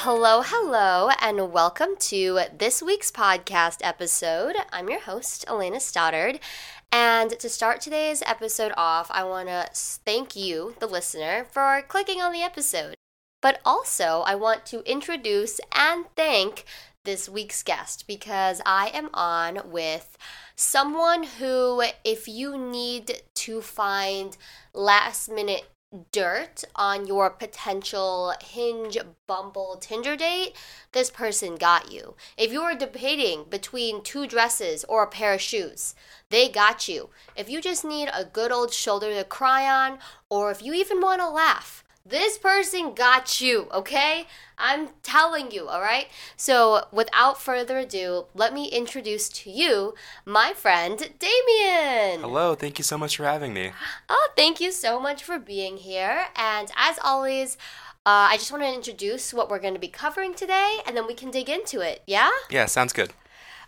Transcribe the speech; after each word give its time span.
Hello, 0.00 0.42
hello, 0.44 1.08
and 1.22 1.50
welcome 1.54 1.96
to 2.00 2.40
this 2.56 2.82
week's 2.82 3.10
podcast 3.10 3.78
episode. 3.82 4.54
I'm 4.70 4.90
your 4.90 5.00
host, 5.00 5.46
Elena 5.48 5.80
Stoddard. 5.80 6.38
And 6.92 7.30
to 7.30 7.48
start 7.48 7.80
today's 7.80 8.22
episode 8.26 8.72
off, 8.76 9.10
I 9.10 9.24
want 9.24 9.48
to 9.48 9.70
thank 9.72 10.36
you, 10.36 10.74
the 10.80 10.86
listener, 10.86 11.46
for 11.50 11.82
clicking 11.88 12.20
on 12.20 12.34
the 12.34 12.42
episode. 12.42 12.96
But 13.40 13.58
also, 13.64 14.22
I 14.26 14.34
want 14.34 14.66
to 14.66 14.82
introduce 14.82 15.60
and 15.74 16.04
thank 16.14 16.66
this 17.04 17.26
week's 17.26 17.62
guest 17.62 18.06
because 18.06 18.60
I 18.66 18.90
am 18.92 19.08
on 19.14 19.70
with 19.70 20.18
someone 20.56 21.22
who, 21.22 21.82
if 22.04 22.28
you 22.28 22.58
need 22.58 23.22
to 23.36 23.62
find 23.62 24.36
last 24.74 25.30
minute 25.30 25.64
dirt 26.12 26.64
on 26.74 27.06
your 27.06 27.30
potential 27.30 28.34
Hinge, 28.42 28.98
Bumble, 29.26 29.76
Tinder 29.80 30.16
date, 30.16 30.54
this 30.92 31.10
person 31.10 31.56
got 31.56 31.92
you. 31.92 32.14
If 32.36 32.52
you 32.52 32.62
are 32.62 32.74
debating 32.74 33.44
between 33.48 34.02
two 34.02 34.26
dresses 34.26 34.84
or 34.88 35.02
a 35.02 35.08
pair 35.08 35.34
of 35.34 35.40
shoes, 35.40 35.94
they 36.30 36.48
got 36.48 36.88
you. 36.88 37.10
If 37.36 37.48
you 37.48 37.60
just 37.60 37.84
need 37.84 38.08
a 38.12 38.24
good 38.24 38.50
old 38.50 38.72
shoulder 38.72 39.14
to 39.14 39.24
cry 39.24 39.68
on, 39.68 39.98
or 40.28 40.50
if 40.50 40.62
you 40.62 40.74
even 40.74 41.00
want 41.00 41.20
to 41.20 41.28
laugh, 41.28 41.84
this 42.08 42.38
person 42.38 42.94
got 42.94 43.40
you, 43.40 43.68
okay? 43.72 44.26
I'm 44.58 44.90
telling 45.02 45.50
you, 45.50 45.68
all 45.68 45.80
right? 45.80 46.06
So, 46.36 46.86
without 46.92 47.40
further 47.40 47.78
ado, 47.78 48.26
let 48.34 48.54
me 48.54 48.68
introduce 48.68 49.28
to 49.30 49.50
you 49.50 49.94
my 50.24 50.52
friend 50.52 50.98
Damien. 51.18 52.20
Hello, 52.20 52.54
thank 52.54 52.78
you 52.78 52.84
so 52.84 52.96
much 52.96 53.16
for 53.16 53.24
having 53.24 53.52
me. 53.52 53.72
Oh, 54.08 54.28
thank 54.36 54.60
you 54.60 54.70
so 54.70 55.00
much 55.00 55.24
for 55.24 55.38
being 55.38 55.78
here. 55.78 56.26
And 56.36 56.70
as 56.76 56.98
always, 57.02 57.56
uh, 58.06 58.28
I 58.30 58.36
just 58.36 58.52
want 58.52 58.62
to 58.62 58.72
introduce 58.72 59.34
what 59.34 59.50
we're 59.50 59.58
going 59.58 59.74
to 59.74 59.80
be 59.80 59.88
covering 59.88 60.32
today, 60.32 60.78
and 60.86 60.96
then 60.96 61.06
we 61.06 61.14
can 61.14 61.30
dig 61.30 61.48
into 61.48 61.80
it, 61.80 62.02
yeah? 62.06 62.30
Yeah, 62.50 62.66
sounds 62.66 62.92
good. 62.92 63.12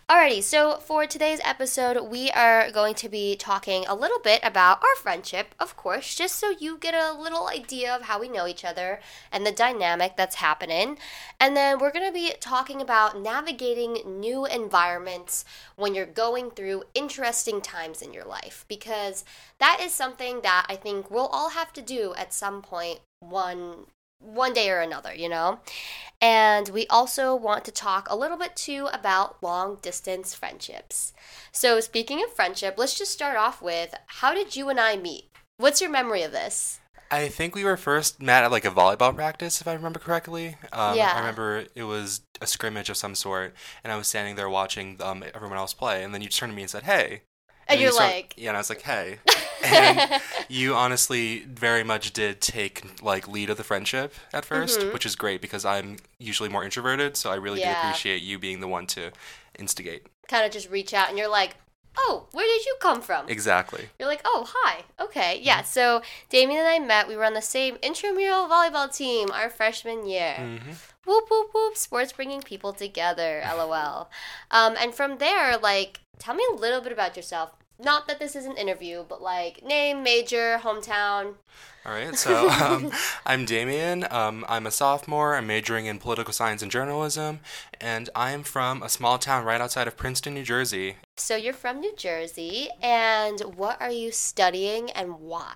Alrighty, 0.09 0.41
so 0.41 0.77
for 0.77 1.05
today's 1.05 1.39
episode, 1.45 2.09
we 2.09 2.31
are 2.31 2.71
going 2.71 2.95
to 2.95 3.07
be 3.07 3.35
talking 3.35 3.85
a 3.85 3.93
little 3.93 4.17
bit 4.17 4.39
about 4.41 4.81
our 4.81 4.95
friendship, 4.99 5.53
of 5.59 5.77
course, 5.77 6.15
just 6.15 6.37
so 6.37 6.49
you 6.49 6.79
get 6.79 6.95
a 6.95 7.13
little 7.13 7.47
idea 7.47 7.95
of 7.95 8.01
how 8.01 8.19
we 8.19 8.27
know 8.27 8.47
each 8.47 8.65
other 8.65 9.01
and 9.31 9.45
the 9.45 9.51
dynamic 9.51 10.17
that's 10.17 10.37
happening. 10.37 10.97
And 11.39 11.55
then 11.55 11.77
we're 11.77 11.91
going 11.91 12.07
to 12.07 12.11
be 12.11 12.33
talking 12.39 12.81
about 12.81 13.21
navigating 13.21 14.19
new 14.19 14.47
environments 14.47 15.45
when 15.75 15.93
you're 15.93 16.07
going 16.07 16.49
through 16.49 16.85
interesting 16.95 17.61
times 17.61 18.01
in 18.01 18.11
your 18.11 18.25
life, 18.25 18.65
because 18.67 19.23
that 19.59 19.77
is 19.79 19.91
something 19.91 20.41
that 20.41 20.65
I 20.67 20.75
think 20.75 21.11
we'll 21.11 21.27
all 21.27 21.49
have 21.49 21.71
to 21.73 21.83
do 21.83 22.15
at 22.17 22.33
some 22.33 22.63
point, 22.63 23.01
one 23.19 23.85
one 24.19 24.53
day 24.53 24.69
or 24.69 24.79
another, 24.79 25.13
you 25.13 25.29
know? 25.29 25.59
And 26.21 26.69
we 26.69 26.85
also 26.87 27.35
want 27.35 27.63
to 27.65 27.71
talk 27.71 28.07
a 28.09 28.15
little 28.15 28.37
bit 28.37 28.55
too 28.55 28.89
about 28.91 29.41
long 29.41 29.77
distance 29.81 30.33
friendships. 30.33 31.13
So, 31.51 31.79
speaking 31.79 32.21
of 32.23 32.33
friendship, 32.33 32.75
let's 32.77 32.97
just 32.97 33.11
start 33.11 33.37
off 33.37 33.61
with 33.61 33.95
how 34.07 34.33
did 34.33 34.55
you 34.55 34.69
and 34.69 34.79
I 34.79 34.97
meet? 34.97 35.29
What's 35.57 35.81
your 35.81 35.89
memory 35.89 36.23
of 36.23 36.31
this? 36.31 36.79
I 37.11 37.27
think 37.27 37.55
we 37.55 37.63
were 37.63 37.77
first 37.77 38.21
met 38.21 38.43
at 38.43 38.51
like 38.51 38.65
a 38.65 38.69
volleyball 38.69 39.15
practice, 39.15 39.61
if 39.61 39.67
I 39.67 39.73
remember 39.73 39.99
correctly. 39.99 40.57
Um, 40.71 40.95
Yeah. 40.95 41.13
I 41.15 41.19
remember 41.19 41.65
it 41.73 41.83
was 41.83 42.21
a 42.39 42.45
scrimmage 42.45 42.89
of 42.89 42.97
some 42.97 43.15
sort, 43.15 43.55
and 43.83 43.91
I 43.91 43.97
was 43.97 44.07
standing 44.07 44.35
there 44.35 44.49
watching 44.49 44.97
um, 45.01 45.23
everyone 45.33 45.57
else 45.57 45.73
play, 45.73 46.03
and 46.03 46.13
then 46.13 46.21
you 46.21 46.29
turned 46.29 46.51
to 46.51 46.55
me 46.55 46.63
and 46.63 46.69
said, 46.71 46.83
"Hey." 46.83 47.23
And 47.69 47.77
then 47.77 47.81
you're 47.81 47.89
you 47.89 47.93
start- 47.95 48.11
like- 48.13 48.33
yeah, 48.37 48.49
and 48.49 48.57
I 48.57 48.59
was 48.59 48.69
like, 48.69 48.81
"Hey," 48.81 49.19
and 49.63 50.21
you 50.47 50.73
honestly 50.73 51.39
very 51.47 51.83
much 51.83 52.11
did 52.13 52.41
take 52.41 53.01
like 53.03 53.27
lead 53.27 53.49
of 53.49 53.57
the 53.57 53.63
friendship 53.63 54.13
at 54.33 54.45
1st 54.45 54.91
which 54.93 55.05
is 55.05 55.15
great 55.15 55.41
because 55.41 55.65
I'm 55.65 55.97
usually 56.17 56.49
more 56.49 56.63
introverted, 56.63 57.15
so 57.17 57.31
I 57.31 57.35
really 57.35 57.59
do 57.59 57.65
Mm-hmm. 57.65 57.87
Appreciate 57.87 58.21
you 58.23 58.39
being 58.39 58.59
the 58.61 58.67
one 58.67 58.87
to 58.87 59.11
instigate. 59.57 60.07
kind 60.27 60.45
of 60.45 60.51
just 60.51 60.69
reach 60.69 60.93
out 60.93 61.09
and 61.09 61.17
you're 61.17 61.27
like, 61.29 61.55
oh, 61.97 62.27
where 62.31 62.45
did 62.45 62.65
you 62.65 62.75
come 62.79 63.01
from? 63.01 63.27
Exactly. 63.27 63.89
You're 63.97 64.07
like, 64.07 64.21
oh, 64.25 64.45
hi. 64.53 64.83
Okay. 64.99 65.39
Yeah. 65.41 65.63
So 65.63 66.01
Damien 66.29 66.59
and 66.59 66.67
I 66.67 66.79
met. 66.79 67.07
We 67.07 67.15
were 67.15 67.25
on 67.25 67.33
the 67.33 67.41
same 67.41 67.77
intramural 67.81 68.47
volleyball 68.47 68.93
team 68.95 69.29
our 69.31 69.49
freshman 69.49 70.05
year. 70.07 70.35
hmm 70.35 70.71
Whoop, 71.05 71.25
whoop, 71.31 71.49
whoop. 71.53 71.75
Sports 71.75 72.11
bringing 72.13 72.41
people 72.41 72.71
together. 72.73 73.41
LOL. 73.57 74.09
Um, 74.51 74.75
and 74.79 74.93
from 74.93 75.17
there, 75.17 75.57
like, 75.57 76.01
tell 76.19 76.35
me 76.35 76.45
a 76.51 76.55
little 76.55 76.81
bit 76.81 76.91
about 76.91 77.15
yourself. 77.15 77.51
Not 77.81 78.07
that 78.07 78.19
this 78.19 78.35
is 78.35 78.45
an 78.45 78.57
interview, 78.57 79.05
but 79.07 79.21
like 79.21 79.63
name, 79.63 80.03
major, 80.03 80.59
hometown. 80.61 81.35
All 81.85 81.93
right, 81.93 82.13
so 82.15 82.49
um, 82.61 82.91
I'm 83.25 83.45
Damien. 83.45 84.05
Um, 84.11 84.43
I'm 84.49 84.67
a 84.67 84.71
sophomore. 84.71 85.35
I'm 85.35 85.47
majoring 85.47 85.85
in 85.85 85.97
political 85.97 86.33
science 86.33 86.61
and 86.61 86.69
journalism, 86.69 87.39
and 87.79 88.09
I'm 88.13 88.43
from 88.43 88.83
a 88.83 88.89
small 88.89 89.17
town 89.17 89.45
right 89.45 89.61
outside 89.61 89.87
of 89.87 89.95
Princeton, 89.95 90.33
New 90.33 90.43
Jersey. 90.43 90.97
So 91.15 91.37
you're 91.37 91.53
from 91.53 91.79
New 91.79 91.95
Jersey, 91.95 92.67
and 92.81 93.39
what 93.55 93.81
are 93.81 93.91
you 93.91 94.11
studying 94.11 94.89
and 94.91 95.19
why? 95.21 95.55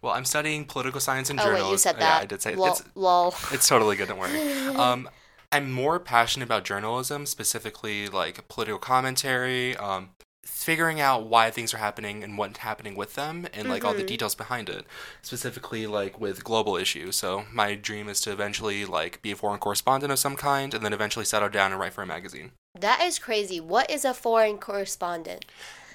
Well, 0.00 0.14
I'm 0.14 0.24
studying 0.24 0.64
political 0.64 1.00
science 1.00 1.28
and 1.30 1.38
Oh 1.38 1.44
journalism. 1.44 1.66
wait, 1.68 1.72
you 1.72 1.78
said 1.78 1.96
that. 1.96 2.16
Yeah. 2.16 2.22
I 2.22 2.26
did 2.26 2.40
say 2.42 2.52
it. 2.54 2.58
Lol. 2.58 2.68
It's, 2.72 2.82
lol. 2.94 3.34
it's 3.52 3.68
totally 3.68 3.94
good. 3.96 4.08
Don't 4.08 4.18
worry. 4.18 4.40
Um, 4.78 5.08
I'm 5.52 5.70
more 5.70 6.00
passionate 6.00 6.46
about 6.46 6.64
journalism, 6.64 7.26
specifically 7.26 8.08
like 8.08 8.48
political 8.48 8.78
commentary, 8.78 9.76
um, 9.76 10.08
figuring 10.44 11.00
out 11.00 11.26
why 11.26 11.50
things 11.50 11.72
are 11.72 11.78
happening 11.78 12.22
and 12.22 12.36
what's 12.36 12.58
happening 12.58 12.94
with 12.94 13.14
them, 13.14 13.46
and 13.52 13.68
like 13.68 13.84
all 13.84 13.94
the 13.94 14.02
Mhm. 14.02 14.08
details 14.08 14.34
behind 14.34 14.68
it. 14.68 14.86
Specifically, 15.22 15.86
like 15.86 16.20
with 16.20 16.44
global 16.44 16.76
issues. 16.76 17.16
So 17.16 17.46
my 17.52 17.74
dream 17.74 18.08
is 18.08 18.20
to 18.22 18.32
eventually 18.32 18.84
like 18.84 19.22
be 19.22 19.32
a 19.32 19.36
foreign 19.36 19.60
correspondent 19.60 20.12
of 20.12 20.18
some 20.18 20.36
kind, 20.36 20.74
and 20.74 20.84
then 20.84 20.92
eventually 20.92 21.24
settle 21.24 21.48
down 21.48 21.72
and 21.72 21.80
write 21.80 21.92
for 21.94 22.02
a 22.02 22.06
magazine. 22.06 22.52
That 22.78 23.02
is 23.02 23.18
crazy. 23.18 23.60
What 23.60 23.90
is 23.90 24.04
a 24.04 24.14
foreign 24.14 24.58
correspondent? 24.58 25.44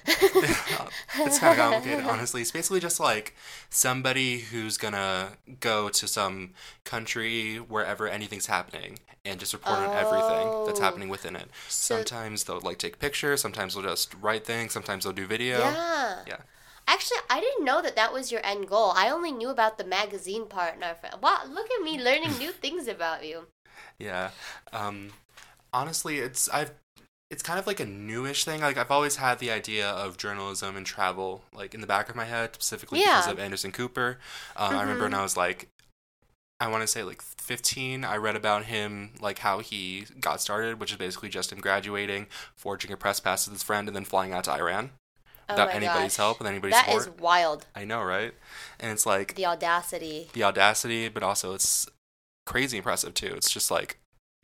it's 1.18 1.38
kind 1.38 1.52
of 1.52 1.70
complicated, 1.70 2.04
honestly. 2.08 2.40
It's 2.42 2.50
basically 2.50 2.80
just 2.80 2.98
like 3.00 3.34
somebody 3.70 4.38
who's 4.38 4.76
gonna 4.76 5.30
go 5.60 5.88
to 5.90 6.06
some 6.08 6.50
country 6.84 7.56
wherever 7.56 8.08
anything's 8.08 8.46
happening 8.46 8.98
and 9.24 9.38
just 9.38 9.52
report 9.52 9.78
on 9.78 9.94
everything 9.96 10.64
that's 10.66 10.80
Oh. 10.80 10.82
happening 10.82 11.08
within 11.08 11.36
it. 11.36 11.48
So- 11.68 11.96
sometimes 11.96 12.44
they'll 12.44 12.60
like 12.60 12.78
take 12.78 12.98
pictures. 12.98 13.40
Sometimes 13.40 13.74
they'll 13.74 13.82
just 13.84 14.14
write 14.20 14.44
things. 14.46 14.72
Sometimes 14.72 15.04
they'll 15.04 15.12
do 15.12 15.26
video. 15.26 15.58
Yeah. 15.58 16.18
Yeah. 16.26 16.36
Actually, 16.86 17.18
I 17.28 17.40
didn't 17.40 17.64
know 17.66 17.82
that 17.82 17.96
that 17.96 18.14
was 18.14 18.32
your 18.32 18.40
end 18.44 18.66
goal. 18.68 18.92
I 18.96 19.10
only 19.10 19.30
knew 19.30 19.50
about 19.50 19.76
the 19.76 19.84
magazine 19.84 20.46
part. 20.46 20.74
And 20.74 20.84
wow, 21.22 21.42
look 21.46 21.66
at 21.70 21.82
me 21.84 22.02
learning 22.02 22.38
new 22.38 22.50
things 22.50 22.88
about 22.88 23.26
you. 23.26 23.46
Yeah. 23.98 24.30
Um, 24.72 25.10
honestly, 25.72 26.18
it's 26.18 26.48
I've 26.48 26.72
it's 27.30 27.42
kind 27.42 27.58
of 27.58 27.66
like 27.66 27.80
a 27.80 27.84
newish 27.86 28.44
thing. 28.44 28.60
Like 28.60 28.76
I've 28.78 28.90
always 28.90 29.16
had 29.16 29.38
the 29.38 29.50
idea 29.50 29.88
of 29.88 30.16
journalism 30.16 30.76
and 30.76 30.86
travel 30.86 31.44
like 31.52 31.74
in 31.74 31.80
the 31.80 31.86
back 31.86 32.08
of 32.08 32.16
my 32.16 32.24
head, 32.24 32.54
specifically 32.54 33.00
because 33.00 33.26
of 33.26 33.38
Anderson 33.38 33.72
Cooper. 33.72 34.18
Um, 34.56 34.76
I 34.76 34.80
remember 34.82 35.04
when 35.04 35.12
Mhm. 35.12 35.18
I 35.18 35.22
was 35.22 35.36
like, 35.36 35.68
I 36.60 36.68
want 36.68 36.82
to 36.82 36.86
say 36.88 37.02
like 37.02 37.22
15. 37.22 38.04
I 38.04 38.16
read 38.16 38.34
about 38.34 38.64
him, 38.64 39.12
like 39.20 39.38
how 39.40 39.60
he 39.60 40.06
got 40.20 40.40
started, 40.40 40.80
which 40.80 40.90
is 40.90 40.96
basically 40.96 41.28
just 41.28 41.52
him 41.52 41.60
graduating, 41.60 42.26
forging 42.56 42.90
a 42.92 42.96
press 42.96 43.20
pass 43.20 43.46
with 43.46 43.54
his 43.54 43.62
friend, 43.62 43.88
and 43.88 43.94
then 43.96 44.04
flying 44.04 44.32
out 44.32 44.44
to 44.44 44.52
Iran 44.52 44.90
Oh 45.50 45.54
without 45.54 45.70
anybody's 45.74 46.12
gosh. 46.12 46.16
help, 46.16 46.38
with 46.40 46.48
anybody's 46.48 46.74
That 46.74 46.88
is 46.88 47.04
support. 47.04 47.20
wild. 47.20 47.66
I 47.76 47.84
know, 47.84 48.02
right? 48.02 48.34
And 48.80 48.90
it's 48.90 49.06
like 49.06 49.34
The 49.34 49.46
audacity. 49.46 50.30
the 50.32 50.44
audacity, 50.44 51.08
but 51.08 51.22
also 51.22 51.54
it's 51.54 51.86
crazy 52.46 52.78
impressive 52.78 53.14
too. 53.14 53.34
It's 53.36 53.50
just 53.50 53.70
like, 53.70 53.98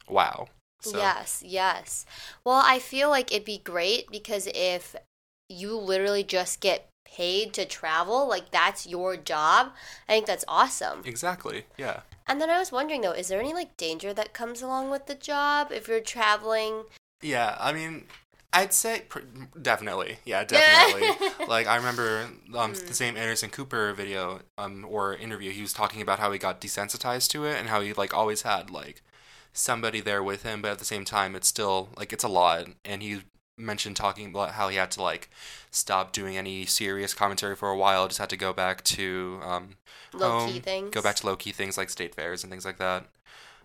wow. 0.09 0.49
So, 0.85 0.99
Yes, 0.99 1.43
yes. 1.45 2.07
Well, 2.45 2.63
I 2.65 2.79
feel 2.79 3.09
like 3.11 3.33
it'd 3.33 3.45
be 3.45 3.59
great 3.59 4.11
because 4.11 4.49
if 4.55 4.95
you 5.49 5.77
literally 5.77 6.25
just 6.25 6.61
get 6.61 6.89
paid 7.07 7.53
to 7.55 7.65
travel, 7.65 8.29
like 8.29 8.51
that's 8.51 8.87
your 8.87 9.17
job, 9.17 9.73
I 10.09 10.13
think 10.13 10.27
that's 10.27 10.45
awesome. 10.49 11.03
Exactly. 11.05 11.65
Yeah. 11.79 12.01
And 12.27 12.41
then 12.41 12.51
I 12.51 12.59
was 12.59 12.73
wondering 12.73 13.03
though, 13.03 13.13
is 13.13 13.29
there 13.29 13.41
any 13.41 13.53
like 13.55 13.77
danger 13.77 14.13
that 14.15 14.33
comes 14.33 14.63
along 14.63 14.91
with 14.91 15.07
the 15.07 15.15
job 15.15 15.71
if 15.73 15.89
you're 15.89 16.01
traveling? 16.01 16.85
Yeah. 17.23 17.57
I 17.61 17.73
mean, 17.73 18.05
I'd 18.53 18.73
say 18.73 19.03
pr- 19.09 19.21
definitely. 19.61 20.19
Yeah, 20.25 20.45
definitely. 20.49 21.09
like 21.49 21.67
I 21.67 21.77
remember 21.77 22.29
um, 22.57 22.73
Hmm. 22.75 22.87
the 22.87 22.95
same 22.95 23.17
Anderson 23.17 23.51
Cooper 23.51 23.93
video 23.93 24.41
um, 24.59 24.85
or 24.89 25.15
interview. 25.15 25.51
He 25.51 25.63
was 25.63 25.73
talking 25.73 26.01
about 26.03 26.19
how 26.19 26.33
he 26.33 26.39
got 26.39 26.61
desensitized 26.61 27.29
to 27.31 27.45
it 27.45 27.57
and 27.59 27.69
how 27.69 27.81
he 27.81 27.93
like 27.93 28.15
always 28.15 28.43
had 28.43 28.71
like 28.71 29.03
somebody 29.55 30.01
there 30.03 30.23
with 30.23 30.43
him, 30.43 30.61
but 30.63 30.73
at 30.73 30.79
the 30.81 30.85
same 30.85 31.07
time, 31.07 31.35
it's 31.35 31.49
still 31.49 31.89
like 31.97 32.13
it's 32.13 32.25
a 32.25 32.29
lot. 32.29 32.67
And 32.85 33.03
he 33.03 33.23
mentioned 33.57 33.97
talking 33.97 34.29
about 34.29 34.53
how 34.53 34.69
he 34.69 34.77
had 34.77 34.91
to 34.93 35.03
like 35.03 35.31
stop 35.71 36.13
doing 36.13 36.37
any 36.37 36.67
serious 36.67 37.15
commentary 37.15 37.57
for 37.57 37.71
a 37.71 37.77
while. 37.79 38.09
Just 38.09 38.21
had 38.21 38.31
to 38.31 38.37
go 38.37 38.53
back 38.53 38.85
to 38.85 39.41
um, 39.43 39.77
Low 40.13 40.47
key 40.47 40.61
things. 40.61 40.91
go 40.95 41.03
back 41.03 41.17
to 41.17 41.27
low 41.27 41.37
key 41.37 41.53
things 41.53 41.79
like 41.79 41.91
state 41.91 42.15
fairs 42.15 42.45
and 42.45 42.51
things 42.53 42.67
like 42.67 42.79
that. 42.79 43.07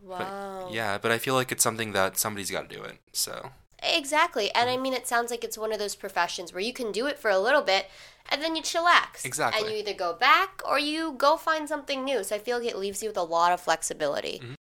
Wow. 0.01 0.67
Yeah, 0.71 0.97
but 0.97 1.11
I 1.11 1.17
feel 1.17 1.33
like 1.33 1.51
it's 1.51 1.63
something 1.63 1.91
that 1.93 2.17
somebody's 2.17 2.51
got 2.51 2.69
to 2.69 2.75
do 2.75 2.83
it. 2.83 2.97
So 3.13 3.51
Exactly. 3.81 4.53
And 4.53 4.69
I 4.69 4.73
Mm-hmm. 4.73 4.83
mean, 4.83 4.93
it 4.93 5.07
sounds 5.07 5.31
like 5.31 5.43
it's 5.43 5.57
one 5.57 5.71
of 5.71 5.79
those 5.79 5.95
professions 5.95 6.53
where 6.53 6.61
you 6.61 6.73
can 6.73 6.91
do 6.91 7.07
it 7.07 7.17
for 7.17 7.31
a 7.31 7.39
little 7.39 7.61
bit 7.61 7.89
and 8.29 8.41
then 8.41 8.55
you 8.55 8.61
chillax. 8.61 9.25
Exactly. 9.25 9.61
And 9.61 9.71
you 9.71 9.77
either 9.79 9.93
go 9.93 10.13
back 10.13 10.61
or 10.67 10.77
you 10.79 11.13
go 11.13 11.37
find 11.37 11.67
something 11.67 12.03
new. 12.03 12.23
So 12.23 12.35
I 12.35 12.39
feel 12.39 12.59
like 12.59 12.67
it 12.69 12.77
leaves 12.77 13.01
you 13.01 13.09
with 13.09 13.17
a 13.17 13.23
lot 13.23 13.51
of 13.53 13.61
flexibility. 13.61 14.41
Mhm. 14.43 14.55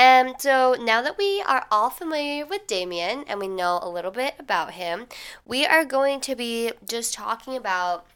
And 0.00 0.40
so 0.40 0.76
now 0.80 1.02
that 1.02 1.18
we 1.18 1.42
are 1.46 1.66
all 1.70 1.90
familiar 1.90 2.46
with 2.46 2.66
Damien 2.66 3.22
and 3.28 3.38
we 3.38 3.48
know 3.48 3.78
a 3.82 3.90
little 3.90 4.10
bit 4.10 4.32
about 4.38 4.72
him, 4.72 5.08
we 5.44 5.66
are 5.66 5.84
going 5.84 6.22
to 6.22 6.34
be 6.34 6.72
just 6.88 7.12
talking 7.12 7.54
about 7.54 8.06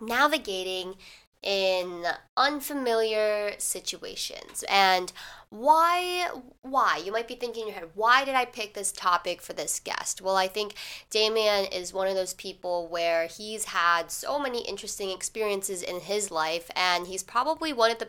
navigating 0.00 0.94
in 1.42 2.04
unfamiliar 2.36 3.54
situations. 3.58 4.62
And 4.68 5.12
why 5.48 6.28
why? 6.62 7.02
You 7.04 7.10
might 7.10 7.26
be 7.26 7.34
thinking 7.34 7.62
in 7.62 7.68
your 7.70 7.74
head 7.74 7.90
why 7.96 8.24
did 8.24 8.36
i 8.36 8.44
pick 8.44 8.74
this 8.74 8.92
topic 8.92 9.42
for 9.42 9.52
this 9.52 9.80
guest? 9.80 10.22
Well 10.22 10.36
i 10.36 10.46
think 10.46 10.74
damien 11.10 11.64
is 11.72 11.92
one 11.92 12.06
of 12.06 12.14
those 12.14 12.34
people 12.34 12.86
where 12.86 13.26
he's 13.26 13.64
had 13.64 14.12
so 14.12 14.38
many 14.38 14.60
interesting 14.60 15.10
experiences 15.10 15.82
in 15.82 15.98
his 15.98 16.30
life 16.30 16.70
and 16.76 17.08
he's 17.08 17.24
probably 17.24 17.72
one 17.72 17.90
of 17.90 17.98
the 17.98 18.08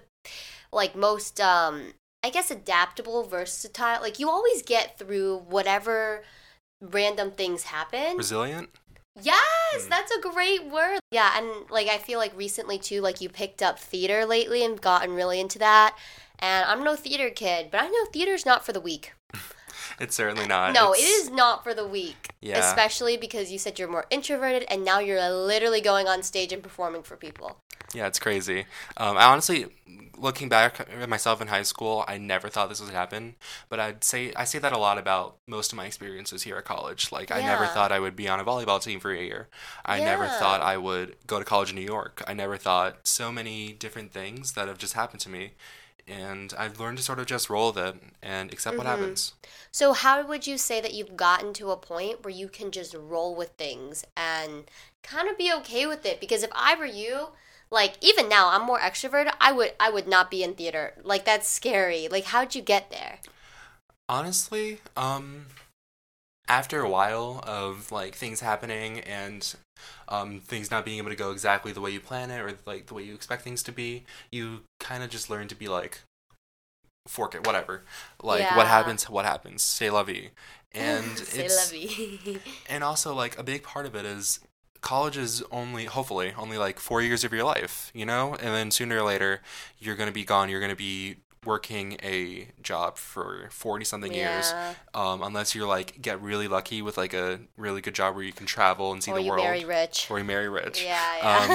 like 0.72 0.96
most 0.96 1.42
um 1.42 1.94
i 2.24 2.30
guess 2.30 2.52
adaptable 2.52 3.24
versatile 3.24 4.02
like 4.02 4.20
you 4.20 4.30
always 4.30 4.62
get 4.62 4.98
through 4.98 5.38
whatever 5.50 6.24
random 6.82 7.32
things 7.32 7.64
happen 7.64 8.18
Resilient? 8.18 8.70
Yes, 9.22 9.44
Mm. 9.76 9.90
that's 9.90 10.12
a 10.16 10.22
great 10.22 10.66
word. 10.72 11.00
Yeah, 11.12 11.38
and 11.38 11.70
like 11.70 11.90
I 11.90 11.98
feel 11.98 12.18
like 12.18 12.36
recently 12.36 12.80
too, 12.80 13.02
like 13.02 13.20
you 13.20 13.28
picked 13.28 13.62
up 13.62 13.78
theater 13.78 14.26
lately 14.26 14.64
and 14.64 14.80
gotten 14.80 15.14
really 15.16 15.40
into 15.42 15.60
that. 15.60 15.98
And 16.40 16.66
I'm 16.66 16.82
no 16.82 16.96
theater 16.96 17.30
kid, 17.30 17.72
but 17.72 17.82
I 17.82 17.88
know 17.90 18.06
theater's 18.06 18.46
not 18.46 18.66
for 18.66 18.72
the 18.72 18.80
weak. 18.80 19.12
It's 20.02 20.16
certainly 20.16 20.48
not. 20.48 20.74
no, 20.74 20.94
it 20.94 21.00
It's- 21.00 21.30
not 21.30 21.64
for 21.64 21.74
the 21.74 21.86
weak. 21.86 22.30
Yeah. 22.42 22.58
Especially 22.58 23.18
because 23.18 23.52
you 23.52 23.60
said 23.60 23.78
you're 23.78 23.88
more 23.88 24.06
introverted 24.10 24.66
and 24.70 24.84
now 24.84 25.00
you're 25.00 25.30
literally 25.30 25.80
going 25.82 26.08
on 26.08 26.24
stage 26.24 26.52
and 26.52 26.64
performing 26.64 27.04
for 27.04 27.16
people. 27.16 27.58
Yeah, 27.94 28.08
it's 28.08 28.20
crazy. 28.20 28.66
Um, 28.98 29.18
I 29.18 29.26
honestly, 29.26 29.68
looking 30.18 30.50
back 30.50 30.80
at 30.80 31.10
myself 31.10 31.42
in 31.42 31.48
high 31.50 31.64
school, 31.64 32.06
I 32.08 32.18
never 32.18 32.48
thought 32.48 32.70
this 32.70 32.80
would 32.82 32.94
happen. 32.94 33.36
But 33.70 33.80
I'd 33.80 34.04
say 34.04 34.32
I 34.36 34.46
say 34.46 34.60
that 34.60 34.72
a 34.72 34.78
lot 34.78 34.98
about 34.98 35.38
most 35.48 35.72
of 35.74 35.78
my 35.78 35.86
experiences 35.86 36.44
here 36.44 36.56
at 36.58 36.66
college. 36.66 37.12
Like 37.12 37.32
I 37.32 37.42
never 37.42 37.66
thought 37.68 37.92
I 37.92 38.00
would 38.00 38.16
be 38.16 38.28
on 38.30 38.40
a 38.40 38.46
volleyball 38.46 38.82
team 38.82 39.00
for 39.00 39.12
a 39.12 39.22
year. 39.22 39.50
I 39.86 40.00
never 40.00 40.26
thought 40.28 40.62
I 40.62 40.78
would 40.78 41.18
go 41.28 41.38
to 41.40 41.46
college 41.46 41.70
in 41.72 41.76
New 41.76 41.82
York. 41.86 42.24
I 42.28 42.34
never 42.34 42.58
thought 42.58 43.06
so 43.08 43.32
many 43.32 43.74
different 43.74 44.12
things 44.12 44.54
that 44.54 44.68
have 44.68 44.78
just 44.78 44.94
happened 44.94 45.20
to 45.22 45.30
me. 45.30 45.52
And 46.08 46.54
I've 46.58 46.80
learned 46.80 46.98
to 46.98 47.04
sort 47.04 47.20
of 47.20 47.26
just 47.26 47.50
roll 47.50 47.72
with 47.72 47.78
it 47.78 47.96
and 48.22 48.52
accept 48.52 48.78
what 48.78 48.88
Mhm. 48.88 48.90
happens. 48.90 49.34
So 49.72 49.94
how 49.94 50.22
would 50.26 50.48
you 50.48 50.58
say 50.58 50.82
that 50.82 50.94
you've 50.94 51.16
gotten 51.18 51.54
to 51.56 51.72
a 51.72 51.78
point 51.78 52.24
where 52.24 52.34
you 52.34 52.48
can 52.50 52.72
just 52.72 52.94
roll 52.94 53.36
with 53.36 53.52
things 53.58 54.04
and 54.16 54.70
kind 55.04 55.28
of 55.30 55.38
be 55.38 55.52
okay 55.54 55.86
with 55.88 56.06
it? 56.06 56.20
Because 56.20 56.44
if 56.44 56.52
I 56.54 56.76
were 56.76 56.86
you, 56.86 57.30
like 57.70 57.96
even 58.02 58.28
now 58.30 58.50
I'm 58.50 58.64
more 58.66 58.80
extroverted, 58.80 59.34
I 59.40 59.52
would 59.52 59.74
I 59.80 59.90
would 59.90 60.08
not 60.08 60.30
be 60.32 60.44
in 60.44 60.56
theater. 60.56 60.94
Like 61.04 61.26
that's 61.26 61.48
scary. 61.50 62.08
Like 62.08 62.26
how'd 62.26 62.56
you 62.56 62.62
get 62.62 62.90
there? 62.92 63.20
Honestly, 64.10 64.80
um, 64.98 65.48
after 66.52 66.82
a 66.82 66.90
while 66.90 67.42
of 67.48 67.94
like 67.94 68.14
things 68.14 68.42
happening 68.42 69.00
and 69.00 69.56
um, 70.10 70.42
things 70.42 70.70
not 70.70 70.84
being 70.84 70.98
able 70.98 71.10
to 71.10 71.16
go 71.16 71.32
exactly 71.32 71.72
the 71.72 71.80
way 71.80 71.92
you 71.92 72.02
plan 72.02 72.30
it 72.30 72.40
or 72.42 72.58
like 72.66 72.88
the 72.88 72.94
way 72.94 73.04
you 73.04 73.14
expect 73.16 73.42
things 73.42 73.64
to 73.64 73.72
be, 73.72 74.04
you 74.32 74.60
kind 74.78 75.02
of 75.02 75.10
just 75.10 75.30
learn 75.30 75.48
to 75.48 75.56
be 75.56 75.70
like, 75.70 76.02
fork 77.08 77.34
it, 77.36 77.48
whatever. 77.48 77.84
Like 78.22 78.42
Yeah. 78.42 78.58
what 78.58 78.68
happens, 78.68 79.10
what 79.10 79.24
happens. 79.24 79.64
Say 79.64 79.90
la 79.90 80.04
vie. 80.04 80.32
And 80.74 81.06
it's 81.34 81.74
la 81.74 81.80
vie. 81.80 82.40
and 82.70 82.84
also 82.84 83.14
like 83.16 83.38
a 83.40 83.44
big 83.44 83.64
part 83.64 83.86
of 83.86 83.96
it 83.96 84.06
is 84.06 84.42
college 84.82 85.16
is 85.16 85.42
only 85.52 85.86
hopefully 85.86 86.34
only 86.38 86.58
like 86.58 86.80
four 86.80 87.04
years 87.04 87.24
of 87.24 87.32
your 87.32 87.44
life 87.44 87.92
you 87.94 88.04
know 88.04 88.34
and 88.34 88.50
then 88.56 88.72
sooner 88.72 88.98
or 88.98 89.04
later 89.04 89.40
you're 89.78 89.96
going 89.96 90.10
to 90.10 90.14
be 90.14 90.24
gone 90.24 90.50
you're 90.50 90.60
going 90.60 90.72
to 90.72 90.76
be 90.76 91.18
working 91.52 91.98
a 92.04 92.48
job 92.62 92.98
for 92.98 93.48
40 93.50 93.84
something 93.84 94.14
years 94.14 94.54
um, 94.94 95.24
unless 95.24 95.56
you're 95.56 95.68
like 95.68 96.00
get 96.00 96.22
really 96.22 96.48
lucky 96.48 96.84
with 96.84 96.98
like 96.98 97.16
a 97.16 97.40
really 97.58 97.82
good 97.82 97.96
job 97.96 98.14
where 98.14 98.24
you 98.24 98.32
can 98.32 98.46
travel 98.46 98.92
and 98.92 99.02
see 99.02 99.10
Or 99.12 99.16
the 99.16 99.24
you 99.24 99.32
world 99.32 99.44
marry 99.44 99.66
rich. 99.66 100.06
or 100.12 100.20
you 100.20 100.24
marry 100.24 100.48
rich 100.48 100.84
Yeah, 100.84 101.00